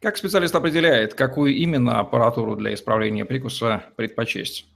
Как 0.00 0.16
специалист 0.16 0.54
определяет, 0.54 1.14
какую 1.14 1.54
именно 1.54 2.00
аппаратуру 2.00 2.56
для 2.56 2.74
исправления 2.74 3.24
прикуса 3.24 3.84
предпочесть? 3.96 4.66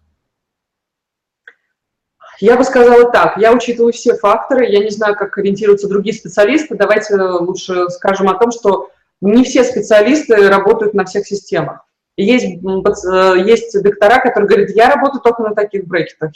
Я 2.40 2.56
бы 2.56 2.64
сказала 2.64 3.10
так, 3.10 3.38
я 3.38 3.52
учитываю 3.52 3.92
все 3.92 4.14
факторы, 4.14 4.66
я 4.66 4.80
не 4.80 4.90
знаю, 4.90 5.16
как 5.16 5.38
ориентируются 5.38 5.88
другие 5.88 6.14
специалисты, 6.14 6.74
давайте 6.74 7.16
лучше 7.16 7.88
скажем 7.90 8.28
о 8.28 8.34
том, 8.34 8.50
что 8.50 8.90
не 9.20 9.44
все 9.44 9.64
специалисты 9.64 10.48
работают 10.48 10.92
на 10.94 11.04
всех 11.04 11.26
системах. 11.26 11.86
Есть, 12.18 12.62
есть 13.46 13.82
доктора, 13.82 14.20
которые 14.20 14.48
говорят, 14.48 14.70
я 14.70 14.88
работаю 14.90 15.22
только 15.22 15.42
на 15.42 15.54
таких 15.54 15.86
брекетах. 15.86 16.32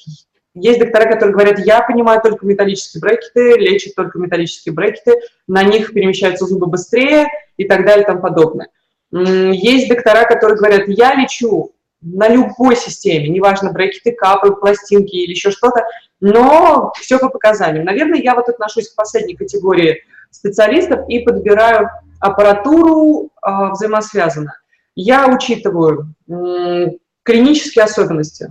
Есть 0.55 0.81
доктора, 0.81 1.05
которые 1.11 1.33
говорят, 1.33 1.59
я 1.61 1.81
понимаю 1.81 2.21
только 2.23 2.45
металлические 2.45 3.01
брекеты, 3.01 3.59
лечат 3.59 3.95
только 3.95 4.19
металлические 4.19 4.75
брекеты, 4.75 5.21
на 5.47 5.63
них 5.63 5.93
перемещаются 5.93 6.47
зубы 6.47 6.67
быстрее 6.67 7.29
и 7.57 7.65
так 7.65 7.85
далее 7.85 8.03
и 8.03 8.07
тому 8.07 8.21
подобное. 8.21 8.69
Есть 9.13 9.89
доктора, 9.89 10.25
которые 10.25 10.57
говорят, 10.59 10.89
я 10.89 11.15
лечу 11.15 11.73
на 12.03 12.29
любой 12.29 12.77
системе, 12.77 13.29
неважно, 13.29 13.73
брекеты, 13.73 14.13
капы, 14.13 14.53
пластинки 14.53 15.15
или 15.17 15.31
еще 15.31 15.51
что-то, 15.51 15.85
но 16.21 16.93
все 16.99 17.19
по 17.19 17.29
показаниям. 17.29 17.85
Наверное, 17.85 18.21
я 18.21 18.35
вот 18.35 18.49
отношусь 18.49 18.89
к 18.91 18.97
последней 18.97 19.37
категории 19.37 20.03
специалистов 20.31 21.01
и 21.09 21.21
подбираю 21.21 21.91
аппаратуру 22.21 23.27
э, 23.27 23.71
взаимосвязанно. 23.73 24.55
Я 24.95 25.29
учитываю 25.29 26.15
э, 26.29 26.87
клинические 27.23 27.85
особенности 27.85 28.45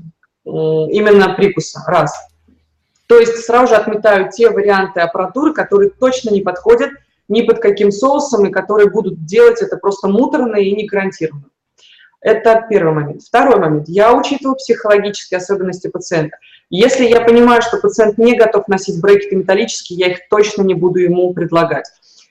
э, 0.45 0.49
именно 0.49 1.33
прикуса, 1.35 1.83
раз. 1.87 2.13
То 3.07 3.19
есть 3.19 3.37
сразу 3.45 3.73
же 3.73 3.75
отметаю 3.75 4.29
те 4.31 4.49
варианты 4.49 4.99
аппаратуры, 4.99 5.53
которые 5.53 5.89
точно 5.89 6.29
не 6.31 6.41
подходят 6.41 6.91
ни 7.27 7.41
под 7.41 7.59
каким 7.59 7.91
соусом, 7.91 8.45
и 8.45 8.51
которые 8.51 8.89
будут 8.89 9.25
делать 9.25 9.61
это 9.61 9.77
просто 9.77 10.07
муторно 10.07 10.55
и 10.57 10.75
не 10.75 10.85
гарантированно. 10.85 11.45
Это 12.21 12.65
первый 12.69 12.93
момент. 12.93 13.23
Второй 13.23 13.59
момент. 13.59 13.87
Я 13.87 14.13
учитываю 14.13 14.55
психологические 14.55 15.37
особенности 15.37 15.87
пациента. 15.87 16.37
Если 16.69 17.05
я 17.05 17.21
понимаю, 17.21 17.61
что 17.61 17.77
пациент 17.77 18.17
не 18.17 18.35
готов 18.35 18.67
носить 18.67 19.01
брекеты 19.01 19.37
металлические, 19.37 19.99
я 19.99 20.07
их 20.11 20.29
точно 20.29 20.63
не 20.63 20.73
буду 20.73 20.99
ему 20.99 21.33
предлагать. 21.33 21.87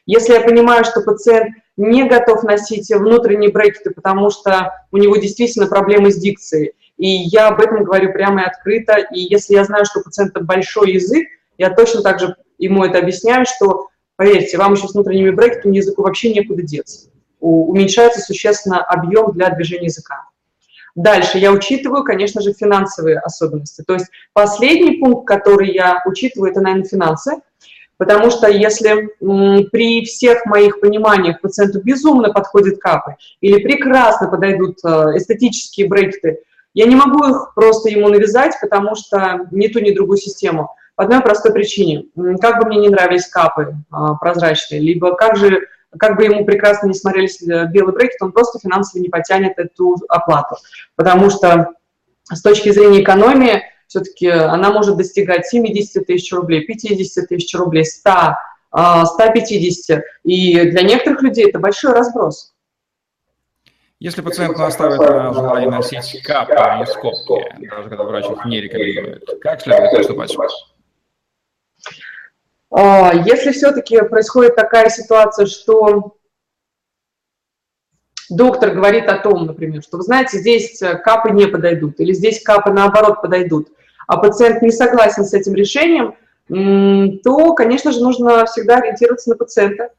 Если 0.06 0.32
я 0.32 0.40
понимаю, 0.40 0.84
что 0.84 1.00
пациент 1.00 1.56
не 1.76 2.04
готов 2.04 2.42
носить 2.42 2.90
внутренние 2.90 3.50
брекеты, 3.50 3.90
потому 3.90 4.30
что 4.30 4.72
у 4.92 4.96
него 4.96 5.16
действительно 5.16 5.66
проблемы 5.66 6.10
с 6.10 6.16
дикцией, 6.16 6.72
и 6.96 7.08
я 7.08 7.48
об 7.48 7.60
этом 7.60 7.84
говорю 7.84 8.12
прямо 8.12 8.42
и 8.42 8.46
открыто, 8.46 8.96
и 8.96 9.20
если 9.20 9.54
я 9.54 9.64
знаю, 9.64 9.84
что 9.84 10.00
у 10.00 10.02
пациента 10.02 10.40
большой 10.40 10.92
язык, 10.92 11.26
я 11.56 11.70
точно 11.70 12.02
так 12.02 12.20
же 12.20 12.36
ему 12.58 12.84
это 12.84 12.98
объясняю, 12.98 13.44
что 13.46 13.88
Поверьте, 14.18 14.58
вам 14.58 14.74
еще 14.74 14.88
с 14.88 14.94
внутренними 14.94 15.30
брекетами 15.30 15.76
языку 15.76 16.02
вообще 16.02 16.34
некуда 16.34 16.60
деться. 16.62 17.08
Уменьшается 17.40 18.20
существенно 18.20 18.82
объем 18.82 19.32
для 19.32 19.50
движения 19.50 19.86
языка. 19.86 20.24
Дальше 20.94 21.38
я 21.38 21.52
учитываю, 21.52 22.02
конечно 22.02 22.40
же, 22.40 22.52
финансовые 22.52 23.18
особенности. 23.20 23.84
То 23.86 23.94
есть 23.94 24.06
последний 24.32 24.96
пункт, 24.98 25.28
который 25.28 25.72
я 25.72 26.02
учитываю, 26.04 26.50
это, 26.50 26.60
наверное, 26.60 26.88
финансы. 26.88 27.32
Потому 27.98 28.30
что 28.30 28.48
если 28.48 29.08
при 29.70 30.04
всех 30.04 30.46
моих 30.46 30.80
пониманиях 30.80 31.40
пациенту 31.40 31.82
безумно 31.82 32.32
подходят 32.32 32.78
капы 32.78 33.16
или 33.40 33.62
прекрасно 33.62 34.28
подойдут 34.28 34.78
э, 34.84 34.88
эстетические 35.16 35.88
брекеты, 35.88 36.38
я 36.74 36.86
не 36.86 36.94
могу 36.94 37.24
их 37.28 37.54
просто 37.54 37.90
ему 37.90 38.08
навязать, 38.08 38.54
потому 38.60 38.94
что 38.94 39.48
ни 39.50 39.66
ту, 39.66 39.80
ни 39.80 39.90
другую 39.90 40.18
систему. 40.18 40.74
По 40.94 41.04
одной 41.04 41.20
простой 41.20 41.52
причине. 41.52 42.06
Как 42.40 42.62
бы 42.62 42.68
мне 42.68 42.78
не 42.78 42.88
нравились 42.88 43.26
капы 43.26 43.76
а, 43.90 44.14
прозрачные, 44.14 44.80
либо 44.80 45.14
как 45.14 45.36
же 45.36 45.60
как 45.96 46.16
бы 46.16 46.24
ему 46.24 46.44
прекрасно 46.44 46.88
не 46.88 46.94
смотрелись 46.94 47.40
э, 47.42 47.66
белый 47.66 47.94
брекет, 47.94 48.20
он 48.20 48.32
просто 48.32 48.58
финансово 48.58 49.00
не 49.00 49.08
потянет 49.08 49.58
эту 49.58 49.96
оплату. 50.08 50.56
Потому 50.96 51.30
что 51.30 51.74
с 52.24 52.42
точки 52.42 52.70
зрения 52.70 53.02
экономии, 53.02 53.62
все-таки 53.86 54.28
она 54.28 54.70
может 54.70 54.96
достигать 54.96 55.46
70 55.46 56.06
тысяч 56.06 56.32
рублей, 56.32 56.66
50 56.66 57.26
тысяч 57.26 57.54
рублей, 57.54 57.86
100, 57.86 58.10
150. 58.70 59.98
А, 59.98 60.02
И 60.24 60.70
для 60.70 60.82
некоторых 60.82 61.22
людей 61.22 61.48
это 61.48 61.58
большой 61.58 61.94
разброс. 61.94 62.52
Если 63.98 64.20
пациент 64.20 64.56
настаивает 64.56 65.00
на 65.00 65.34
желании 65.34 65.66
носить 65.66 66.22
капы, 66.22 66.52
а 66.52 66.78
не 66.78 66.86
скобки, 66.86 67.68
даже 67.68 67.88
когда 67.88 68.04
врач 68.04 68.26
их 68.26 68.44
не 68.44 68.60
рекомендует, 68.60 69.24
как 69.40 69.60
следует 69.60 69.90
поступать? 69.90 70.52
А, 72.70 73.12
если 73.14 73.52
все-таки 73.52 74.00
происходит 74.02 74.56
такая 74.56 74.88
ситуация, 74.90 75.46
что 75.46 76.16
доктор 78.30 78.70
говорит 78.74 79.08
о 79.08 79.18
том, 79.18 79.46
например, 79.46 79.82
что, 79.82 79.96
вы 79.96 80.02
знаете, 80.02 80.38
здесь 80.38 80.82
капы 81.04 81.30
не 81.30 81.46
подойдут, 81.46 81.98
или 82.00 82.12
здесь 82.12 82.42
капы, 82.42 82.70
наоборот, 82.70 83.22
подойдут, 83.22 83.68
а 84.06 84.18
пациент 84.18 84.62
не 84.62 84.70
согласен 84.70 85.24
с 85.24 85.32
этим 85.32 85.54
решением, 85.54 86.14
то, 87.22 87.54
конечно 87.54 87.92
же, 87.92 88.00
нужно 88.00 88.44
всегда 88.46 88.76
ориентироваться 88.78 89.30
на 89.30 89.36
пациента. 89.36 89.90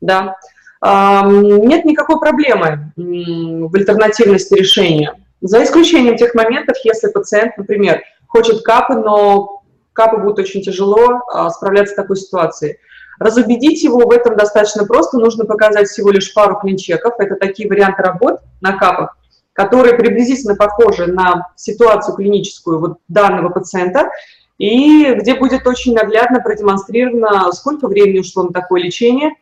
Да. 0.00 0.36
Нет 0.80 1.84
никакой 1.84 2.20
проблемы 2.20 2.92
в 2.96 3.74
альтернативности 3.74 4.54
решения. 4.54 5.14
За 5.40 5.62
исключением 5.62 6.16
тех 6.16 6.34
моментов, 6.34 6.76
если 6.84 7.08
пациент, 7.08 7.56
например, 7.58 8.02
хочет 8.26 8.62
капы, 8.62 8.94
но 8.94 9.57
капы 9.98 10.18
будет 10.18 10.38
очень 10.38 10.62
тяжело 10.62 11.22
а, 11.32 11.50
справляться 11.50 11.92
с 11.92 11.96
такой 11.96 12.16
ситуацией. 12.16 12.76
Разубедить 13.18 13.82
его 13.82 14.06
в 14.06 14.12
этом 14.12 14.36
достаточно 14.36 14.86
просто, 14.86 15.18
нужно 15.18 15.44
показать 15.44 15.88
всего 15.88 16.10
лишь 16.10 16.32
пару 16.32 16.56
клинчеков, 16.60 17.14
это 17.18 17.34
такие 17.34 17.68
варианты 17.68 18.02
работ 18.02 18.40
на 18.60 18.78
капах, 18.78 19.18
которые 19.52 19.96
приблизительно 19.96 20.54
похожи 20.54 21.08
на 21.08 21.48
ситуацию 21.56 22.14
клиническую 22.14 22.78
вот 22.78 22.98
данного 23.08 23.48
пациента, 23.48 24.08
и 24.56 25.14
где 25.14 25.34
будет 25.34 25.66
очень 25.66 25.94
наглядно 25.94 26.40
продемонстрировано, 26.40 27.50
сколько 27.50 27.88
времени 27.88 28.20
ушло 28.20 28.44
на 28.44 28.52
такое 28.52 28.82
лечение, 28.82 29.32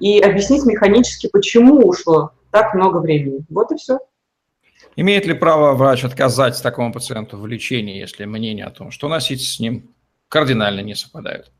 и 0.00 0.18
объяснить 0.18 0.64
механически, 0.64 1.28
почему 1.28 1.86
ушло 1.86 2.32
так 2.50 2.74
много 2.74 2.98
времени. 2.98 3.44
Вот 3.48 3.70
и 3.70 3.76
все. 3.76 4.00
Имеет 4.96 5.24
ли 5.26 5.34
право 5.34 5.74
врач 5.74 6.04
отказать 6.04 6.60
такому 6.60 6.92
пациенту 6.92 7.36
в 7.36 7.46
лечении, 7.46 8.00
если 8.00 8.24
мнение 8.24 8.64
о 8.64 8.70
том, 8.70 8.90
что 8.90 9.06
носить 9.06 9.42
с 9.42 9.60
ним 9.60 9.94
кардинально 10.30 10.80
не 10.80 10.94
совпадают. 10.94 11.50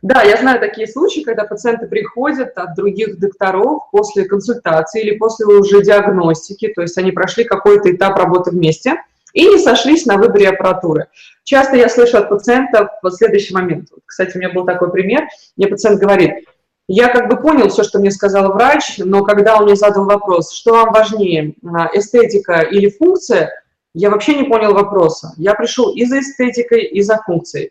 Да, 0.00 0.22
я 0.22 0.36
знаю 0.36 0.60
такие 0.60 0.86
случаи, 0.86 1.20
когда 1.20 1.44
пациенты 1.44 1.86
приходят 1.86 2.56
от 2.56 2.74
других 2.74 3.18
докторов 3.18 3.82
после 3.90 4.24
консультации 4.24 5.02
или 5.02 5.16
после 5.16 5.46
уже 5.46 5.82
диагностики, 5.82 6.68
то 6.68 6.82
есть 6.82 6.96
они 6.98 7.10
прошли 7.10 7.44
какой-то 7.44 7.90
этап 7.90 8.18
работы 8.18 8.50
вместе 8.50 9.02
и 9.32 9.46
не 9.46 9.58
сошлись 9.58 10.04
на 10.06 10.16
выборе 10.16 10.50
аппаратуры. 10.50 11.06
Часто 11.42 11.76
я 11.76 11.88
слышу 11.88 12.18
от 12.18 12.28
пациентов 12.28 12.88
в 13.02 13.10
следующий 13.10 13.54
момент. 13.54 13.88
Кстати, 14.04 14.36
у 14.36 14.40
меня 14.40 14.50
был 14.50 14.64
такой 14.64 14.92
пример. 14.92 15.26
Мне 15.56 15.68
пациент 15.68 16.00
говорит, 16.00 16.44
я 16.86 17.08
как 17.08 17.30
бы 17.30 17.40
понял 17.40 17.68
все, 17.70 17.82
что 17.82 17.98
мне 17.98 18.10
сказал 18.10 18.52
врач, 18.52 18.98
но 18.98 19.24
когда 19.24 19.56
он 19.56 19.64
мне 19.64 19.74
задал 19.74 20.04
вопрос, 20.04 20.52
что 20.52 20.72
вам 20.72 20.92
важнее, 20.92 21.54
а, 21.64 21.88
эстетика 21.94 22.60
или 22.60 22.90
функция, 22.90 23.50
я 23.94 24.10
вообще 24.10 24.34
не 24.34 24.44
понял 24.44 24.74
вопроса. 24.74 25.32
Я 25.38 25.54
пришел 25.54 25.94
и 25.94 26.04
за 26.04 26.20
эстетикой, 26.20 26.84
и 26.84 27.00
за 27.00 27.16
функцией. 27.24 27.70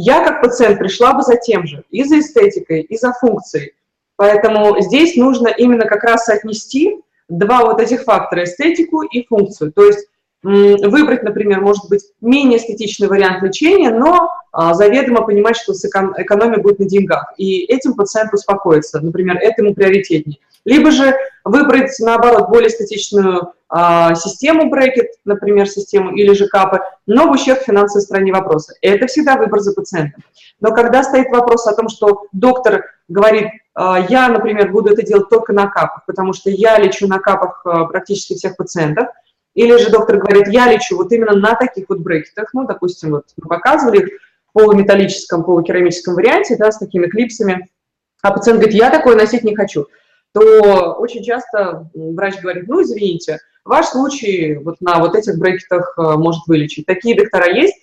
Я 0.00 0.22
как 0.24 0.40
пациент 0.40 0.78
пришла 0.78 1.12
бы 1.12 1.22
за 1.22 1.34
тем 1.34 1.66
же, 1.66 1.82
и 1.90 2.04
за 2.04 2.20
эстетикой, 2.20 2.82
и 2.82 2.96
за 2.96 3.12
функцией. 3.14 3.72
Поэтому 4.14 4.80
здесь 4.80 5.16
нужно 5.16 5.48
именно 5.48 5.86
как 5.86 6.04
раз 6.04 6.26
соотнести 6.26 7.00
два 7.28 7.64
вот 7.64 7.80
этих 7.80 8.04
фактора, 8.04 8.44
эстетику 8.44 9.02
и 9.02 9.26
функцию. 9.26 9.72
То 9.72 9.84
есть 9.84 10.06
выбрать, 10.44 11.24
например, 11.24 11.62
может 11.62 11.88
быть, 11.88 12.04
менее 12.20 12.58
эстетичный 12.58 13.08
вариант 13.08 13.42
лечения, 13.42 13.90
но 13.90 14.30
а, 14.52 14.72
заведомо 14.72 15.22
понимать, 15.22 15.56
что 15.56 15.72
экономия 15.72 16.58
будет 16.58 16.78
на 16.78 16.86
деньгах. 16.86 17.34
И 17.36 17.64
этим 17.64 17.94
пациент 17.94 18.32
успокоится. 18.32 19.00
Например, 19.00 19.36
это 19.36 19.62
ему 19.62 19.74
приоритетнее. 19.74 20.38
Либо 20.64 20.92
же 20.92 21.12
выбрать, 21.48 21.92
наоборот, 22.00 22.48
более 22.48 22.70
статичную 22.70 23.52
а, 23.68 24.14
систему 24.14 24.70
брекет, 24.70 25.12
например, 25.24 25.68
систему 25.68 26.14
или 26.14 26.32
же 26.32 26.48
капы, 26.48 26.80
но 27.06 27.28
в 27.28 27.32
ущерб 27.32 27.60
финансовой 27.60 28.02
стороне 28.02 28.32
вопроса. 28.32 28.74
Это 28.80 29.06
всегда 29.06 29.36
выбор 29.36 29.60
за 29.60 29.72
пациентом. 29.74 30.22
Но 30.60 30.72
когда 30.72 31.02
стоит 31.02 31.28
вопрос 31.30 31.66
о 31.66 31.74
том, 31.74 31.88
что 31.88 32.26
доктор 32.32 32.84
говорит, 33.08 33.48
а, 33.74 34.06
я, 34.08 34.28
например, 34.28 34.70
буду 34.70 34.92
это 34.92 35.02
делать 35.02 35.28
только 35.28 35.52
на 35.52 35.66
капах, 35.68 36.04
потому 36.06 36.32
что 36.32 36.50
я 36.50 36.78
лечу 36.78 37.06
на 37.06 37.18
капах 37.18 37.62
а, 37.64 37.84
практически 37.84 38.34
всех 38.34 38.56
пациентов, 38.56 39.08
или 39.54 39.76
же 39.76 39.90
доктор 39.90 40.18
говорит, 40.18 40.48
я 40.48 40.70
лечу 40.70 40.96
вот 40.96 41.12
именно 41.12 41.34
на 41.34 41.54
таких 41.54 41.86
вот 41.88 41.98
брекетах, 41.98 42.50
ну, 42.52 42.64
допустим, 42.64 43.10
вот 43.10 43.24
мы 43.36 43.48
показывали 43.48 44.18
в 44.48 44.52
полуметаллическом, 44.52 45.44
полукерамическом 45.44 46.14
варианте, 46.14 46.56
да, 46.56 46.70
с 46.70 46.78
такими 46.78 47.06
клипсами, 47.06 47.68
а 48.22 48.32
пациент 48.32 48.60
говорит, 48.60 48.78
я 48.78 48.90
такое 48.90 49.16
носить 49.16 49.44
не 49.44 49.54
хочу, 49.54 49.86
то 50.32 50.94
очень 50.98 51.22
часто 51.22 51.90
врач 51.94 52.40
говорит, 52.40 52.68
ну, 52.68 52.82
извините, 52.82 53.38
ваш 53.64 53.86
случай 53.86 54.56
вот 54.56 54.80
на 54.80 54.98
вот 55.00 55.14
этих 55.14 55.38
брекетах 55.38 55.94
э, 55.96 56.02
может 56.16 56.46
вылечить. 56.46 56.86
Такие 56.86 57.16
доктора 57.16 57.46
есть, 57.46 57.76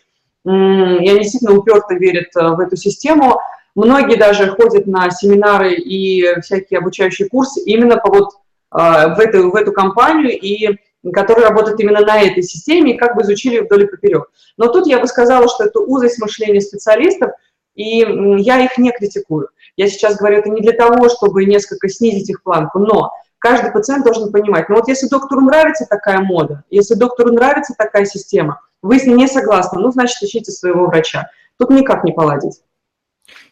и 0.45 0.49
они 0.49 1.19
действительно 1.19 1.57
уперто 1.57 1.95
верят 1.95 2.35
э, 2.35 2.47
в 2.49 2.59
эту 2.59 2.75
систему. 2.75 3.39
Многие 3.75 4.15
даже 4.15 4.51
ходят 4.51 4.87
на 4.87 5.09
семинары 5.09 5.73
и 5.73 6.39
всякие 6.41 6.79
обучающие 6.79 7.29
курсы 7.29 7.61
именно 7.61 7.97
по 7.97 8.09
вот 8.09 8.29
э, 8.73 9.15
в 9.15 9.19
эту, 9.19 9.51
в 9.51 9.55
эту 9.55 9.71
компанию, 9.71 10.39
и 10.39 10.77
которые 11.13 11.47
работают 11.47 11.79
именно 11.79 12.01
на 12.01 12.21
этой 12.21 12.41
системе, 12.41 12.93
и 12.93 12.97
как 12.97 13.15
бы 13.15 13.21
изучили 13.21 13.59
вдоль 13.59 13.83
и 13.83 13.87
поперек. 13.87 14.31
Но 14.57 14.67
тут 14.67 14.87
я 14.87 14.99
бы 14.99 15.07
сказала, 15.07 15.47
что 15.47 15.65
это 15.65 15.79
узость 15.79 16.19
мышления 16.19 16.61
специалистов, 16.61 17.31
и 17.75 17.99
я 18.39 18.63
их 18.63 18.77
не 18.77 18.91
критикую. 18.91 19.49
Я 19.77 19.87
сейчас 19.87 20.17
говорю 20.17 20.39
это 20.39 20.49
не 20.49 20.61
для 20.61 20.73
того, 20.73 21.09
чтобы 21.09 21.45
несколько 21.45 21.89
снизить 21.89 22.29
их 22.29 22.43
планку, 22.43 22.79
но 22.79 23.11
каждый 23.39 23.71
пациент 23.71 24.05
должен 24.05 24.31
понимать, 24.31 24.69
ну 24.69 24.75
вот 24.75 24.87
если 24.87 25.07
доктору 25.07 25.41
нравится 25.41 25.85
такая 25.89 26.19
мода, 26.19 26.63
если 26.69 26.95
доктору 26.95 27.33
нравится 27.33 27.73
такая 27.77 28.05
система, 28.05 28.61
вы 28.81 28.99
с 28.99 29.05
ней 29.05 29.15
не 29.15 29.27
согласны, 29.27 29.79
ну, 29.79 29.91
значит, 29.91 30.21
ищите 30.21 30.51
своего 30.51 30.85
врача. 30.85 31.29
Тут 31.57 31.71
никак 31.71 32.03
не 32.03 32.11
поладить. 32.11 32.61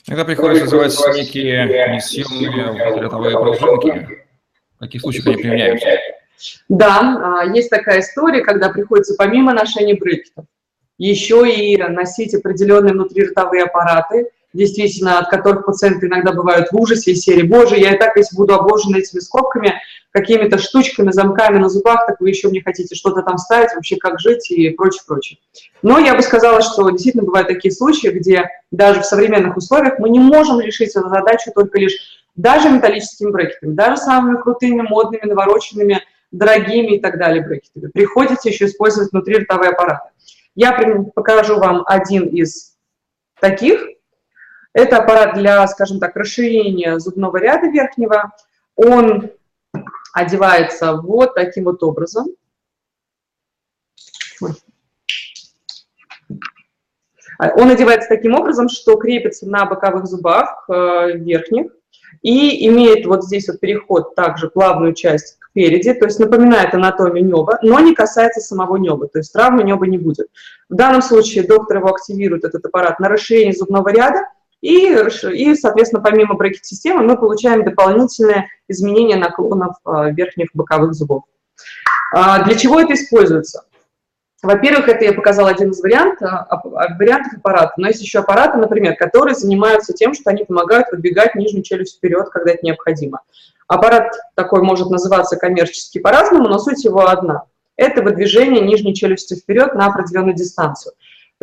Иногда 0.06 0.26
приходится 0.26 0.66
называть 0.66 1.16
некие 1.16 1.96
несъемные 1.96 3.00
ротовые 3.00 3.38
пружинки. 3.40 4.26
В 4.76 4.80
каких 4.80 5.02
случаях 5.02 5.28
они 5.28 5.38
применяются? 5.38 5.88
Да, 6.68 7.40
а, 7.40 7.46
есть 7.46 7.70
такая 7.70 8.02
история, 8.02 8.42
когда 8.42 8.70
приходится 8.70 9.16
помимо 9.18 9.54
ношения 9.54 9.96
брекетов 9.96 10.46
еще 10.98 11.50
и 11.50 11.78
носить 11.78 12.34
определенные 12.34 12.94
внутриротовые 12.94 13.64
аппараты, 13.64 14.30
действительно, 14.54 15.20
от 15.20 15.30
которых 15.30 15.66
пациенты 15.66 16.08
иногда 16.08 16.32
бывают 16.32 16.70
в 16.72 16.76
ужасе 16.80 17.12
из 17.12 17.22
серии 17.22 17.44
«Боже, 17.44 17.78
я 17.78 17.94
и 17.94 17.98
так 17.98 18.16
весь 18.16 18.32
буду 18.34 18.54
обложен 18.54 18.96
этими 18.96 19.20
скобками, 19.20 19.76
какими-то 20.12 20.60
штучками, 20.60 21.12
замками 21.12 21.58
на 21.58 21.70
зубах, 21.70 22.06
так 22.06 22.22
вы 22.22 22.30
еще 22.30 22.50
мне 22.50 22.62
хотите 22.62 22.96
что-то 22.96 23.24
там 23.24 23.38
ставить, 23.38 23.74
вообще 23.74 23.98
как 23.98 24.20
жить 24.20 24.52
и 24.52 24.70
прочее, 24.70 25.02
прочее». 25.08 25.40
Но 25.82 26.00
я 26.00 26.16
бы 26.16 26.22
сказала, 26.22 26.62
что 26.62 26.90
действительно 26.90 27.24
бывают 27.24 27.48
такие 27.48 27.74
случаи, 27.74 28.08
где 28.08 28.48
даже 28.72 29.02
в 29.02 29.06
современных 29.06 29.58
условиях 29.58 30.00
мы 30.00 30.10
не 30.10 30.20
можем 30.20 30.60
решить 30.60 30.96
эту 30.96 31.10
задачу 31.10 31.52
только 31.54 31.80
лишь 31.80 32.24
даже 32.36 32.70
металлическими 32.70 33.32
брекетами, 33.32 33.74
даже 33.74 33.98
самыми 33.98 34.42
крутыми, 34.42 34.82
модными, 34.82 35.26
навороченными, 35.26 36.02
дорогими 36.32 36.96
и 36.96 37.00
так 37.00 37.18
далее 37.18 37.46
брекетами. 37.46 37.90
Приходится 37.94 38.50
еще 38.50 38.66
использовать 38.66 39.12
внутриротовые 39.12 39.70
аппараты. 39.70 40.10
Я 40.56 40.78
покажу 41.16 41.58
вам 41.58 41.84
один 41.86 42.28
из 42.28 42.76
таких. 43.40 43.88
Это 44.74 44.98
аппарат 44.98 45.36
для, 45.36 45.66
скажем 45.68 46.00
так, 46.00 46.16
расширения 46.16 47.00
зубного 47.00 47.38
ряда 47.38 47.68
верхнего. 47.68 48.32
Он 48.76 49.30
одевается 50.14 50.94
вот 50.94 51.36
таким 51.36 51.66
вот 51.66 51.84
образом. 51.84 52.28
Он 57.40 57.70
одевается 57.70 58.10
таким 58.10 58.36
образом, 58.36 58.70
что 58.70 58.96
крепится 58.96 59.48
на 59.50 59.66
боковых 59.66 60.06
зубах 60.06 60.66
э, 60.70 61.18
верхних 61.18 61.72
и 62.22 62.68
имеет 62.68 63.06
вот 63.06 63.24
здесь 63.24 63.48
вот 63.48 63.60
переход 63.60 64.16
также 64.16 64.50
плавную 64.50 64.94
часть 64.94 65.38
спереди, 65.50 65.94
то 65.94 66.06
есть 66.06 66.20
напоминает 66.20 66.74
анатомию 66.74 67.26
неба, 67.26 67.60
но 67.62 67.80
не 67.80 67.94
касается 67.94 68.40
самого 68.40 68.78
неба, 68.78 69.08
то 69.08 69.20
есть 69.20 69.34
травмы 69.34 69.64
неба 69.64 69.86
не 69.88 69.98
будет. 69.98 70.28
В 70.70 70.76
данном 70.76 71.02
случае 71.02 71.46
доктор 71.46 71.78
его 71.78 71.90
активирует, 71.90 72.44
этот 72.44 72.66
аппарат, 72.66 73.00
на 73.00 73.10
расширение 73.10 73.54
зубного 73.54 73.90
ряда, 73.90 74.30
и, 74.64 74.96
и 75.34 75.56
соответственно, 75.56 76.02
помимо 76.02 76.36
брекет-системы 76.36 77.04
мы 77.04 77.18
получаем 77.18 77.66
дополнительное 77.66 78.48
изменение 78.70 79.18
наклонов 79.18 79.76
а, 79.84 80.10
верхних 80.10 80.48
боковых 80.54 80.94
зубов. 80.94 81.24
А, 82.14 82.46
для 82.46 82.56
чего 82.56 82.80
это 82.80 82.94
используется? 82.94 83.66
Во-первых, 84.42 84.88
это 84.88 85.04
я 85.04 85.12
показала 85.12 85.50
один 85.50 85.72
из 85.72 85.82
вариантов, 85.82 86.32
а, 86.32 86.62
вариантов 86.98 87.34
аппарата, 87.40 87.74
но 87.76 87.88
есть 87.88 88.02
еще 88.02 88.20
аппараты, 88.20 88.58
например, 88.58 88.96
которые 88.96 89.36
занимаются 89.36 89.92
тем, 89.92 90.14
что 90.14 90.30
они 90.30 90.46
помогают 90.46 90.88
выдвигать 90.94 91.36
нижнюю 91.36 91.64
челюсть 91.64 91.98
вперед, 91.98 92.30
когда 92.30 92.52
это 92.52 92.66
необходимо. 92.66 93.20
Аппарат 93.68 94.14
такой 94.36 94.62
может 94.62 94.90
называться 94.90 95.36
коммерчески 95.36 96.00
по-разному, 96.00 96.48
но 96.48 96.58
суть 96.58 96.86
его 96.86 97.06
одна. 97.06 97.44
Это 97.76 98.02
выдвижение 98.02 98.62
нижней 98.62 98.96
челюсти 98.96 99.36
вперед 99.36 99.74
на 99.74 99.88
определенную 99.88 100.36
дистанцию. 100.36 100.94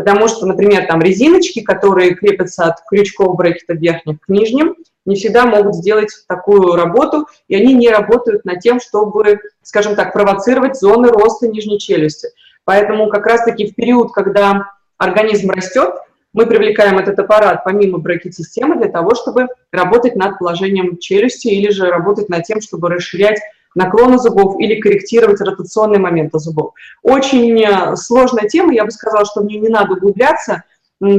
Потому 0.01 0.29
что, 0.29 0.47
например, 0.47 0.87
там 0.87 1.03
резиночки, 1.03 1.61
которые 1.61 2.15
крепятся 2.15 2.65
от 2.65 2.77
крючков 2.89 3.37
брекета 3.37 3.75
верхних 3.75 4.19
к 4.23 4.31
нижним, 4.31 4.77
не 5.05 5.15
всегда 5.15 5.45
могут 5.45 5.75
сделать 5.75 6.09
такую 6.27 6.75
работу, 6.75 7.27
и 7.49 7.55
они 7.55 7.75
не 7.75 7.91
работают 7.91 8.47
над 8.47 8.61
тем, 8.61 8.81
чтобы, 8.81 9.41
скажем 9.63 9.97
так, 9.97 10.15
провоцировать 10.15 10.81
зоны 10.81 11.09
роста 11.09 11.49
нижней 11.49 11.79
челюсти. 11.79 12.29
Поэтому 12.65 13.11
как 13.11 13.27
раз-таки 13.27 13.67
в 13.71 13.75
период, 13.75 14.15
когда 14.15 14.71
организм 14.97 15.51
растет, 15.51 15.91
мы 16.33 16.47
привлекаем 16.47 16.97
этот 16.97 17.19
аппарат 17.19 17.63
помимо 17.63 17.99
брекет-системы 17.99 18.77
для 18.77 18.89
того, 18.89 19.15
чтобы 19.15 19.49
работать 19.71 20.17
над 20.17 20.39
положением 20.39 20.97
челюсти 20.97 21.49
или 21.49 21.69
же 21.69 21.91
работать 21.91 22.31
над 22.31 22.45
тем, 22.45 22.63
чтобы 22.63 22.89
расширять 22.89 23.39
наклоны 23.75 24.19
зубов 24.19 24.59
или 24.59 24.81
корректировать 24.81 25.41
ротационные 25.41 26.01
моменты 26.01 26.39
зубов. 26.39 26.73
Очень 27.03 27.63
э, 27.63 27.97
сложная 27.97 28.49
тема, 28.49 28.75
я 28.75 28.85
бы 28.85 28.91
сказала, 28.91 29.25
что 29.25 29.41
в 29.41 29.45
нее 29.45 29.61
не 29.61 29.69
надо 29.69 29.95
углубляться. 29.95 30.65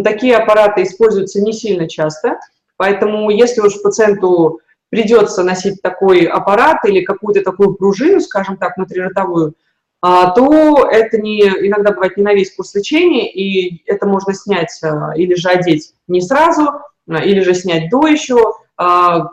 Такие 0.03 0.35
аппараты 0.35 0.83
используются 0.83 1.41
не 1.41 1.53
сильно 1.53 1.87
часто, 1.89 2.39
поэтому 2.77 3.31
если 3.31 3.61
уж 3.61 3.81
пациенту 3.81 4.59
придется 4.89 5.43
носить 5.43 5.81
такой 5.81 6.25
аппарат 6.25 6.85
или 6.85 7.03
какую-то 7.03 7.41
такую 7.41 7.73
пружину, 7.73 8.19
скажем 8.19 8.57
так, 8.57 8.77
внутриротовую, 8.77 9.55
а, 10.01 10.31
то 10.31 10.87
это 10.89 11.17
не, 11.19 11.41
иногда 11.41 11.91
бывает 11.91 12.17
не 12.17 12.23
на 12.23 12.33
весь 12.33 12.53
курс 12.53 12.75
лечения, 12.75 13.31
и 13.31 13.83
это 13.85 14.07
можно 14.07 14.33
снять 14.33 14.77
а, 14.83 15.13
или 15.15 15.35
же 15.35 15.49
одеть 15.49 15.93
не 16.07 16.21
сразу, 16.21 16.69
а, 17.09 17.23
или 17.23 17.39
же 17.41 17.53
снять 17.53 17.89
до 17.89 18.07
еще 18.07 18.53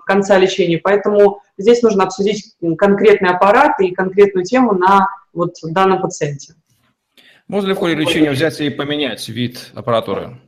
конца 0.07 0.39
лечения. 0.39 0.79
Поэтому 0.79 1.43
здесь 1.57 1.83
нужно 1.83 2.05
обсудить 2.05 2.55
конкретный 2.77 3.31
аппарат 3.31 3.81
и 3.81 3.93
конкретную 3.93 4.45
тему 4.45 4.73
на 4.73 5.09
вот 5.33 5.55
данном 5.63 6.01
пациенте. 6.01 6.55
Можно 7.47 7.69
ли 7.69 7.75
в 7.75 7.79
ходе 7.79 7.95
лечения 7.95 8.31
взять 8.31 8.61
и 8.61 8.69
поменять 8.69 9.27
вид 9.29 9.71
аппаратуры? 9.75 10.39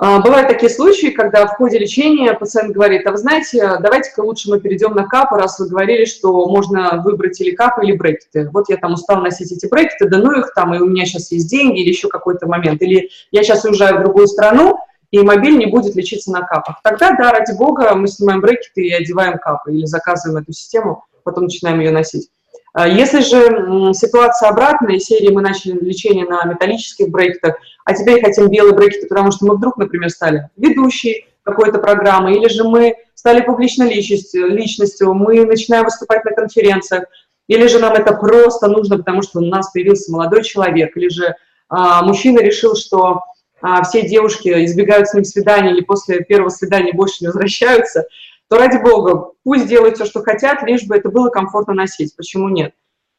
А, 0.00 0.20
бывают 0.20 0.46
такие 0.46 0.70
случаи, 0.70 1.08
когда 1.08 1.46
в 1.46 1.56
ходе 1.56 1.78
лечения 1.78 2.32
пациент 2.32 2.72
говорит, 2.72 3.04
а 3.06 3.10
вы 3.10 3.16
знаете, 3.16 3.78
давайте-ка 3.80 4.20
лучше 4.20 4.48
мы 4.48 4.60
перейдем 4.60 4.94
на 4.94 5.04
капы, 5.08 5.36
раз 5.36 5.58
вы 5.58 5.68
говорили, 5.68 6.04
что 6.04 6.48
можно 6.48 7.02
выбрать 7.02 7.40
или 7.40 7.50
капы, 7.50 7.84
или 7.84 7.96
брекеты. 7.96 8.48
Вот 8.52 8.68
я 8.68 8.76
там 8.76 8.92
устал 8.92 9.22
носить 9.22 9.50
эти 9.50 9.66
брекеты, 9.66 10.08
да 10.08 10.18
ну 10.18 10.38
их 10.38 10.52
там, 10.54 10.72
и 10.72 10.78
у 10.78 10.86
меня 10.86 11.04
сейчас 11.04 11.32
есть 11.32 11.50
деньги, 11.50 11.80
или 11.80 11.88
еще 11.88 12.06
какой-то 12.06 12.46
момент. 12.46 12.80
Или 12.80 13.10
я 13.32 13.42
сейчас 13.42 13.64
уезжаю 13.64 13.98
в 13.98 14.02
другую 14.04 14.28
страну, 14.28 14.78
и 15.10 15.20
мобиль 15.20 15.56
не 15.56 15.66
будет 15.66 15.94
лечиться 15.96 16.30
на 16.30 16.42
капах. 16.42 16.80
Тогда, 16.82 17.12
да, 17.12 17.32
ради 17.32 17.56
бога, 17.56 17.94
мы 17.94 18.08
снимаем 18.08 18.40
брекеты 18.40 18.82
и 18.82 18.92
одеваем 18.92 19.38
капы, 19.38 19.72
или 19.72 19.86
заказываем 19.86 20.42
эту 20.42 20.52
систему, 20.52 21.04
потом 21.24 21.44
начинаем 21.44 21.80
ее 21.80 21.90
носить. 21.90 22.30
А 22.74 22.86
если 22.86 23.20
же 23.20 23.94
ситуация 23.94 24.50
обратная, 24.50 24.98
серии 24.98 25.30
мы 25.30 25.40
начали 25.40 25.72
лечение 25.72 26.26
на 26.26 26.44
металлических 26.44 27.08
брекетах, 27.08 27.56
а 27.84 27.94
теперь 27.94 28.22
хотим 28.22 28.48
белые 28.48 28.74
брекеты, 28.74 29.06
потому 29.08 29.32
что 29.32 29.46
мы 29.46 29.56
вдруг, 29.56 29.78
например, 29.78 30.10
стали 30.10 30.48
ведущей 30.56 31.26
какой-то 31.42 31.78
программы, 31.78 32.36
или 32.36 32.48
же 32.48 32.64
мы 32.64 32.94
стали 33.14 33.40
публичной 33.40 33.88
личностью, 33.88 34.46
личностью, 34.48 35.14
мы 35.14 35.44
начинаем 35.44 35.86
выступать 35.86 36.24
на 36.24 36.32
конференциях, 36.32 37.04
или 37.48 37.66
же 37.66 37.78
нам 37.78 37.94
это 37.94 38.12
просто 38.14 38.68
нужно, 38.68 38.98
потому 38.98 39.22
что 39.22 39.38
у 39.40 39.46
нас 39.46 39.72
появился 39.72 40.12
молодой 40.12 40.44
человек, 40.44 40.96
или 40.96 41.08
же 41.08 41.34
а, 41.68 42.02
мужчина 42.02 42.40
решил, 42.40 42.76
что 42.76 43.22
а, 43.60 43.82
все 43.82 44.06
девушки 44.06 44.64
избегают 44.64 45.08
с 45.08 45.14
ним 45.14 45.24
свиданий 45.24 45.72
или 45.72 45.82
после 45.82 46.24
первого 46.24 46.48
свидания 46.48 46.92
больше 46.92 47.16
не 47.20 47.26
возвращаются, 47.28 48.06
то 48.48 48.56
ради 48.56 48.78
бога, 48.78 49.32
пусть 49.44 49.68
делают 49.68 49.96
все, 49.96 50.06
что 50.06 50.22
хотят, 50.22 50.62
лишь 50.62 50.84
бы 50.84 50.96
это 50.96 51.10
было 51.10 51.28
комфортно 51.28 51.74
носить. 51.74 52.16
Почему 52.16 52.48
нет? 52.48 52.72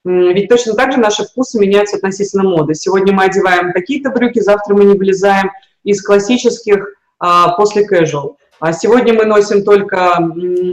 Ведь 0.06 0.50
точно 0.50 0.76
так 0.76 0.94
же 0.94 1.00
наши 1.00 1.24
вкусы 1.24 1.60
меняются 1.60 1.98
относительно 1.98 2.44
моды. 2.44 2.74
Сегодня 2.74 3.14
мы 3.14 3.26
одеваем 3.26 3.74
какие-то 3.74 4.12
брюки, 4.12 4.40
завтра 4.40 4.74
мы 4.74 4.86
не 4.86 4.96
вылезаем 4.96 5.52
из 5.84 6.02
классических 6.02 6.96
а, 7.20 7.50
после 7.56 7.86
casual. 7.86 8.36
А 8.60 8.74
сегодня 8.74 9.14
мы 9.14 9.26
носим 9.26 9.64
только 9.64 10.18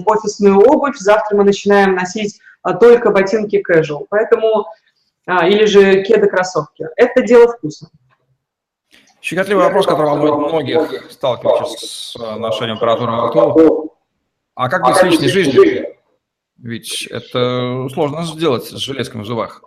офисную 0.06 0.58
обувь, 0.58 0.96
завтра 0.96 1.36
мы 1.36 1.44
начинаем 1.44 1.94
носить 1.94 2.40
а, 2.62 2.74
только 2.74 3.10
ботинки 3.10 3.62
casual. 3.68 4.06
Поэтому, 4.08 4.66
а, 5.26 5.46
или 5.48 5.64
же 5.66 6.02
кеды-кроссовки. 6.02 6.86
Это 6.96 7.22
дело 7.22 7.48
вкуса. 7.48 7.90
Щекотливый 9.26 9.64
вопрос, 9.64 9.86
который 9.86 10.06
волнует 10.06 10.36
многих, 10.36 11.10
сталкивающихся 11.10 11.84
с 11.84 12.16
э, 12.16 12.36
ношением 12.36 12.76
аппаратуры 12.76 13.10
во 13.10 13.26
рту. 13.26 13.92
А 14.54 14.68
как 14.68 14.84
быть 14.84 14.94
с 14.94 15.02
личной 15.02 15.28
жизнью? 15.28 15.96
Ведь 16.58 17.08
это 17.08 17.88
сложно 17.92 18.22
сделать 18.22 18.66
с 18.66 18.76
железками 18.76 19.22
в 19.22 19.26
зубах. 19.26 19.64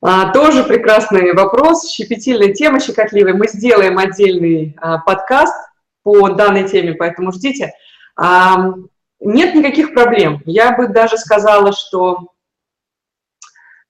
А, 0.00 0.32
тоже 0.32 0.64
прекрасный 0.64 1.32
вопрос, 1.32 1.88
щепетильная 1.92 2.52
тема, 2.52 2.80
щекотливая. 2.80 3.34
Мы 3.34 3.46
сделаем 3.46 3.96
отдельный 3.98 4.76
а, 4.80 4.98
подкаст 4.98 5.54
по 6.02 6.30
данной 6.30 6.68
теме, 6.68 6.94
поэтому 6.94 7.30
ждите. 7.30 7.72
А, 8.16 8.74
нет 9.20 9.54
никаких 9.54 9.94
проблем. 9.94 10.42
Я 10.44 10.76
бы 10.76 10.88
даже 10.88 11.18
сказала, 11.18 11.70
что 11.72 12.32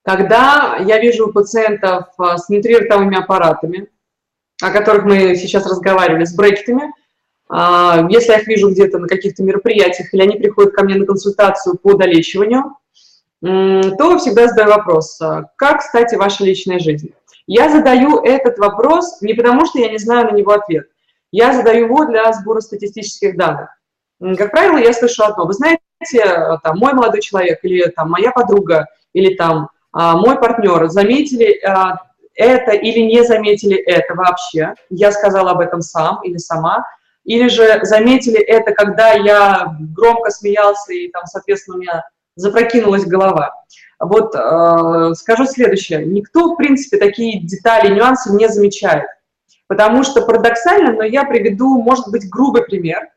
когда 0.02 0.76
я 0.86 0.98
вижу 0.98 1.28
у 1.28 1.32
пациентов 1.32 2.08
а, 2.18 2.36
с 2.36 2.50
внутриротовыми 2.50 3.16
аппаратами, 3.16 3.88
о 4.60 4.70
которых 4.70 5.04
мы 5.04 5.36
сейчас 5.36 5.66
разговаривали, 5.66 6.24
с 6.24 6.34
брекетами, 6.34 6.92
а, 7.48 8.06
если 8.10 8.32
я 8.32 8.38
их 8.38 8.46
вижу 8.46 8.70
где-то 8.70 8.98
на 8.98 9.08
каких-то 9.08 9.42
мероприятиях, 9.42 10.12
или 10.12 10.22
они 10.22 10.36
приходят 10.36 10.74
ко 10.74 10.84
мне 10.84 10.96
на 10.96 11.06
консультацию 11.06 11.78
по 11.78 11.94
долечиванию, 11.94 12.76
то 13.40 14.18
всегда 14.18 14.48
задаю 14.48 14.70
вопрос, 14.70 15.20
а, 15.20 15.44
как, 15.56 15.78
кстати, 15.80 16.16
ваша 16.16 16.44
личная 16.44 16.78
жизнь? 16.78 17.12
Я 17.46 17.70
задаю 17.70 18.18
этот 18.22 18.58
вопрос 18.58 19.22
не 19.22 19.32
потому, 19.32 19.64
что 19.64 19.78
я 19.78 19.88
не 19.88 19.98
знаю 19.98 20.26
на 20.26 20.36
него 20.36 20.52
ответ. 20.52 20.88
Я 21.30 21.54
задаю 21.54 21.86
его 21.86 22.04
для 22.04 22.30
сбора 22.32 22.60
статистических 22.60 23.36
данных. 23.36 23.70
Как 24.36 24.50
правило, 24.50 24.78
я 24.78 24.92
слышу 24.92 25.22
одно. 25.24 25.46
Вы 25.46 25.52
знаете, 25.54 25.80
там, 26.62 26.78
мой 26.78 26.92
молодой 26.92 27.20
человек 27.20 27.60
или 27.62 27.86
там, 27.88 28.10
моя 28.10 28.32
подруга 28.32 28.86
или 29.12 29.34
там, 29.34 29.70
а, 29.92 30.16
мой 30.16 30.38
партнер 30.38 30.88
заметили 30.88 31.58
это 32.38 32.70
или 32.70 33.00
не 33.00 33.24
заметили 33.24 33.76
это 33.76 34.14
вообще. 34.14 34.74
Я 34.88 35.12
сказала 35.12 35.50
об 35.50 35.60
этом 35.60 35.82
сам 35.82 36.22
или 36.22 36.38
сама 36.38 36.84
или 37.24 37.48
же 37.48 37.80
заметили 37.82 38.40
это, 38.40 38.72
когда 38.72 39.12
я 39.12 39.76
громко 39.94 40.30
смеялся 40.30 40.94
и 40.94 41.08
там, 41.08 41.26
соответственно, 41.26 41.76
у 41.76 41.80
меня 41.80 42.04
запрокинулась 42.36 43.04
голова. 43.04 43.52
Вот 44.00 44.34
э, 44.34 45.14
скажу 45.14 45.44
следующее. 45.44 46.06
Никто, 46.06 46.54
в 46.54 46.56
принципе, 46.56 46.96
такие 46.96 47.40
детали, 47.40 47.94
нюансы 47.94 48.32
не 48.32 48.48
замечает. 48.48 49.08
Потому 49.66 50.04
что 50.04 50.22
парадоксально, 50.22 50.92
но 50.92 51.02
я 51.02 51.24
приведу, 51.24 51.82
может 51.82 52.08
быть, 52.08 52.30
грубый 52.30 52.62
пример, 52.62 53.08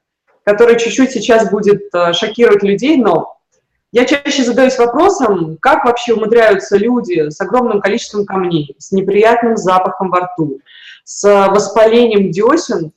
который 0.44 0.78
чуть-чуть 0.78 1.12
сейчас 1.12 1.50
будет 1.50 1.84
э, 1.94 2.12
шокировать 2.14 2.64
людей, 2.64 2.98
но 2.98 3.38
я 3.92 4.06
чаще 4.06 4.44
задаюсь 4.44 4.78
вопросом, 4.78 5.58
как 5.60 5.86
вообще 5.86 6.14
умудряются 6.14 6.78
люди 6.78 7.30
с 7.30 7.40
огромным 7.42 7.82
количеством 7.82 8.26
камней, 8.26 8.76
с 8.78 8.92
неприятным 8.92 9.58
запахом 9.58 10.10
во 10.10 10.22
рту, 10.22 10.62
с 11.04 11.48
воспалением 11.50 12.32
десен, 12.32 12.92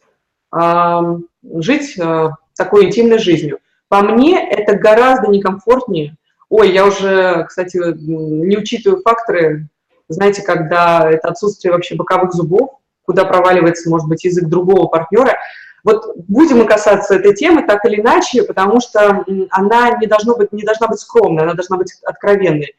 жить 1.60 1.98
э, 1.98 2.28
такой 2.56 2.86
интимной 2.86 3.18
жизнью. 3.18 3.58
По 3.88 4.02
мне 4.02 4.48
это 4.48 4.76
гораздо 4.76 5.28
некомфортнее. 5.28 6.16
Ой, 6.48 6.72
я 6.72 6.86
уже, 6.86 7.44
кстати, 7.48 7.76
не 7.76 8.56
учитываю 8.56 9.02
факторы, 9.02 9.68
знаете, 10.08 10.42
когда 10.42 11.10
это 11.10 11.28
отсутствие 11.28 11.72
вообще 11.72 11.96
боковых 11.96 12.32
зубов, 12.32 12.78
куда 13.04 13.24
проваливается, 13.24 13.90
может 13.90 14.08
быть, 14.08 14.24
язык 14.24 14.44
другого 14.44 14.86
партнера. 14.86 15.36
Вот 15.84 16.16
будем 16.16 16.58
мы 16.58 16.66
касаться 16.66 17.14
этой 17.14 17.34
темы 17.34 17.66
так 17.66 17.84
или 17.84 18.00
иначе, 18.00 18.42
потому 18.42 18.80
что 18.80 19.24
она 19.50 19.98
не, 20.00 20.06
должна 20.06 20.34
быть, 20.34 20.50
не 20.50 20.62
должна 20.62 20.88
быть 20.88 20.98
скромной, 20.98 21.44
она 21.44 21.52
должна 21.52 21.76
быть 21.76 21.92
откровенной. 22.02 22.74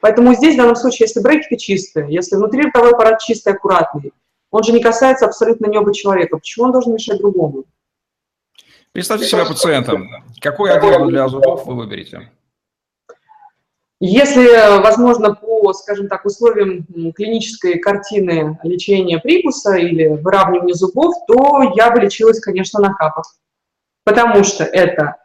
Поэтому 0.00 0.34
здесь, 0.34 0.54
в 0.54 0.58
данном 0.58 0.76
случае, 0.76 1.06
если 1.06 1.20
брекеты 1.20 1.56
чистые, 1.56 2.12
если 2.12 2.36
внутри 2.36 2.62
ротовой 2.62 2.92
аппарат 2.92 3.20
чистый, 3.20 3.54
аккуратный, 3.54 4.12
он 4.50 4.62
же 4.62 4.72
не 4.72 4.80
касается 4.82 5.26
абсолютно 5.26 5.66
неба 5.66 5.94
человека. 5.94 6.36
Почему 6.36 6.66
он 6.66 6.72
должен 6.72 6.92
мешать 6.92 7.18
другому? 7.18 7.64
Представьте 8.92 9.26
себя 9.26 9.44
пациентом. 9.46 10.08
Какой 10.40 10.72
одежду 10.72 11.06
для 11.06 11.28
зубов 11.28 11.64
вы 11.66 11.76
выберете? 11.76 12.30
Если, 14.02 14.80
возможно, 14.80 15.34
по, 15.34 15.74
скажем 15.74 16.08
так, 16.08 16.24
условиям 16.24 16.86
клинической 17.12 17.78
картины 17.78 18.58
лечения 18.62 19.18
прикуса 19.18 19.74
или 19.76 20.08
выравнивания 20.08 20.72
зубов, 20.72 21.14
то 21.28 21.74
я 21.76 21.90
бы 21.90 22.00
лечилась, 22.00 22.40
конечно, 22.40 22.80
на 22.80 22.94
капах. 22.94 23.36
Потому 24.04 24.42
что 24.42 24.64
это 24.64 25.16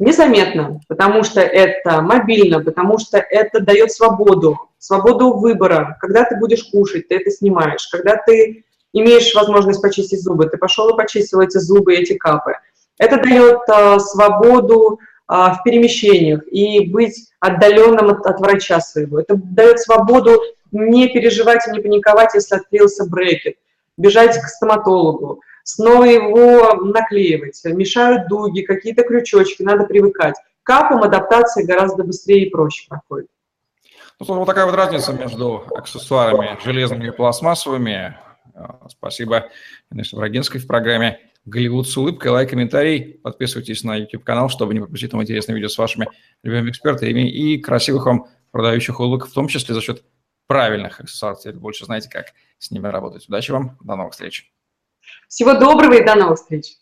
незаметно, 0.00 0.80
потому 0.88 1.22
что 1.22 1.40
это 1.40 2.02
мобильно, 2.02 2.60
потому 2.60 2.98
что 2.98 3.18
это 3.18 3.60
дает 3.60 3.92
свободу, 3.92 4.58
свободу 4.78 5.34
выбора. 5.34 5.96
Когда 6.00 6.24
ты 6.24 6.36
будешь 6.36 6.64
кушать, 6.64 7.06
ты 7.06 7.16
это 7.16 7.30
снимаешь. 7.30 7.86
Когда 7.86 8.16
ты 8.16 8.64
имеешь 8.92 9.32
возможность 9.36 9.80
почистить 9.80 10.22
зубы, 10.22 10.48
ты 10.48 10.58
пошел 10.58 10.88
и 10.88 10.96
почистил 10.96 11.40
эти 11.40 11.58
зубы, 11.58 11.94
эти 11.94 12.14
капы. 12.14 12.54
Это 12.98 13.22
дает 13.22 13.60
а, 13.68 14.00
свободу 14.00 14.98
в 15.28 15.60
перемещениях 15.64 16.42
и 16.50 16.86
быть 16.86 17.30
отдаленным 17.40 18.10
от, 18.10 18.26
от 18.26 18.40
врача 18.40 18.80
своего. 18.80 19.18
Это 19.18 19.34
дает 19.36 19.80
свободу 19.80 20.40
не 20.70 21.08
переживать 21.08 21.66
и 21.66 21.70
не 21.70 21.80
паниковать, 21.80 22.34
если 22.34 22.56
открылся 22.56 23.08
брекет, 23.08 23.56
бежать 23.96 24.38
к 24.38 24.46
стоматологу, 24.46 25.40
снова 25.64 26.04
его 26.04 26.74
наклеивать, 26.74 27.60
мешают 27.64 28.28
дуги, 28.28 28.62
какие-то 28.62 29.02
крючочки, 29.02 29.62
надо 29.62 29.84
привыкать. 29.84 30.36
Капам 30.62 31.02
адаптация 31.02 31.66
гораздо 31.66 32.04
быстрее 32.04 32.46
и 32.46 32.50
проще 32.50 32.86
проходит. 32.88 33.28
Ну, 34.18 34.34
вот 34.38 34.46
такая 34.46 34.66
вот 34.66 34.74
разница 34.74 35.12
между 35.12 35.64
аксессуарами 35.74 36.58
железными 36.64 37.08
и 37.08 37.10
пластмассовыми. 37.10 38.16
А, 38.54 38.78
спасибо 38.88 39.48
Инессе 39.90 40.16
Брагинской 40.16 40.60
в 40.60 40.66
программе 40.66 41.20
«Голливуд 41.46 41.88
с 41.88 41.96
улыбкой». 41.96 42.30
Лайк, 42.30 42.50
комментарий. 42.50 43.18
Подписывайтесь 43.22 43.82
на 43.84 43.96
YouTube-канал, 43.96 44.48
чтобы 44.50 44.74
не 44.74 44.80
пропустить 44.80 45.10
там 45.10 45.22
интересные 45.22 45.54
видео 45.54 45.68
с 45.68 45.78
вашими 45.78 46.08
любимыми 46.42 46.70
экспертами 46.70 47.30
и 47.30 47.58
красивых 47.58 48.04
вам 48.04 48.26
продающих 48.50 49.00
улыбок, 49.00 49.28
в 49.28 49.32
том 49.32 49.48
числе 49.48 49.74
за 49.74 49.80
счет 49.80 50.04
правильных 50.46 51.00
аксессуаров. 51.00 51.40
Теперь 51.40 51.56
больше 51.56 51.84
знаете, 51.86 52.08
как 52.10 52.26
с 52.58 52.70
ними 52.70 52.88
работать. 52.88 53.28
Удачи 53.28 53.50
вам. 53.50 53.78
До 53.82 53.96
новых 53.96 54.12
встреч. 54.12 54.52
Всего 55.28 55.54
доброго 55.54 55.94
и 55.94 56.04
до 56.04 56.14
новых 56.14 56.38
встреч. 56.38 56.76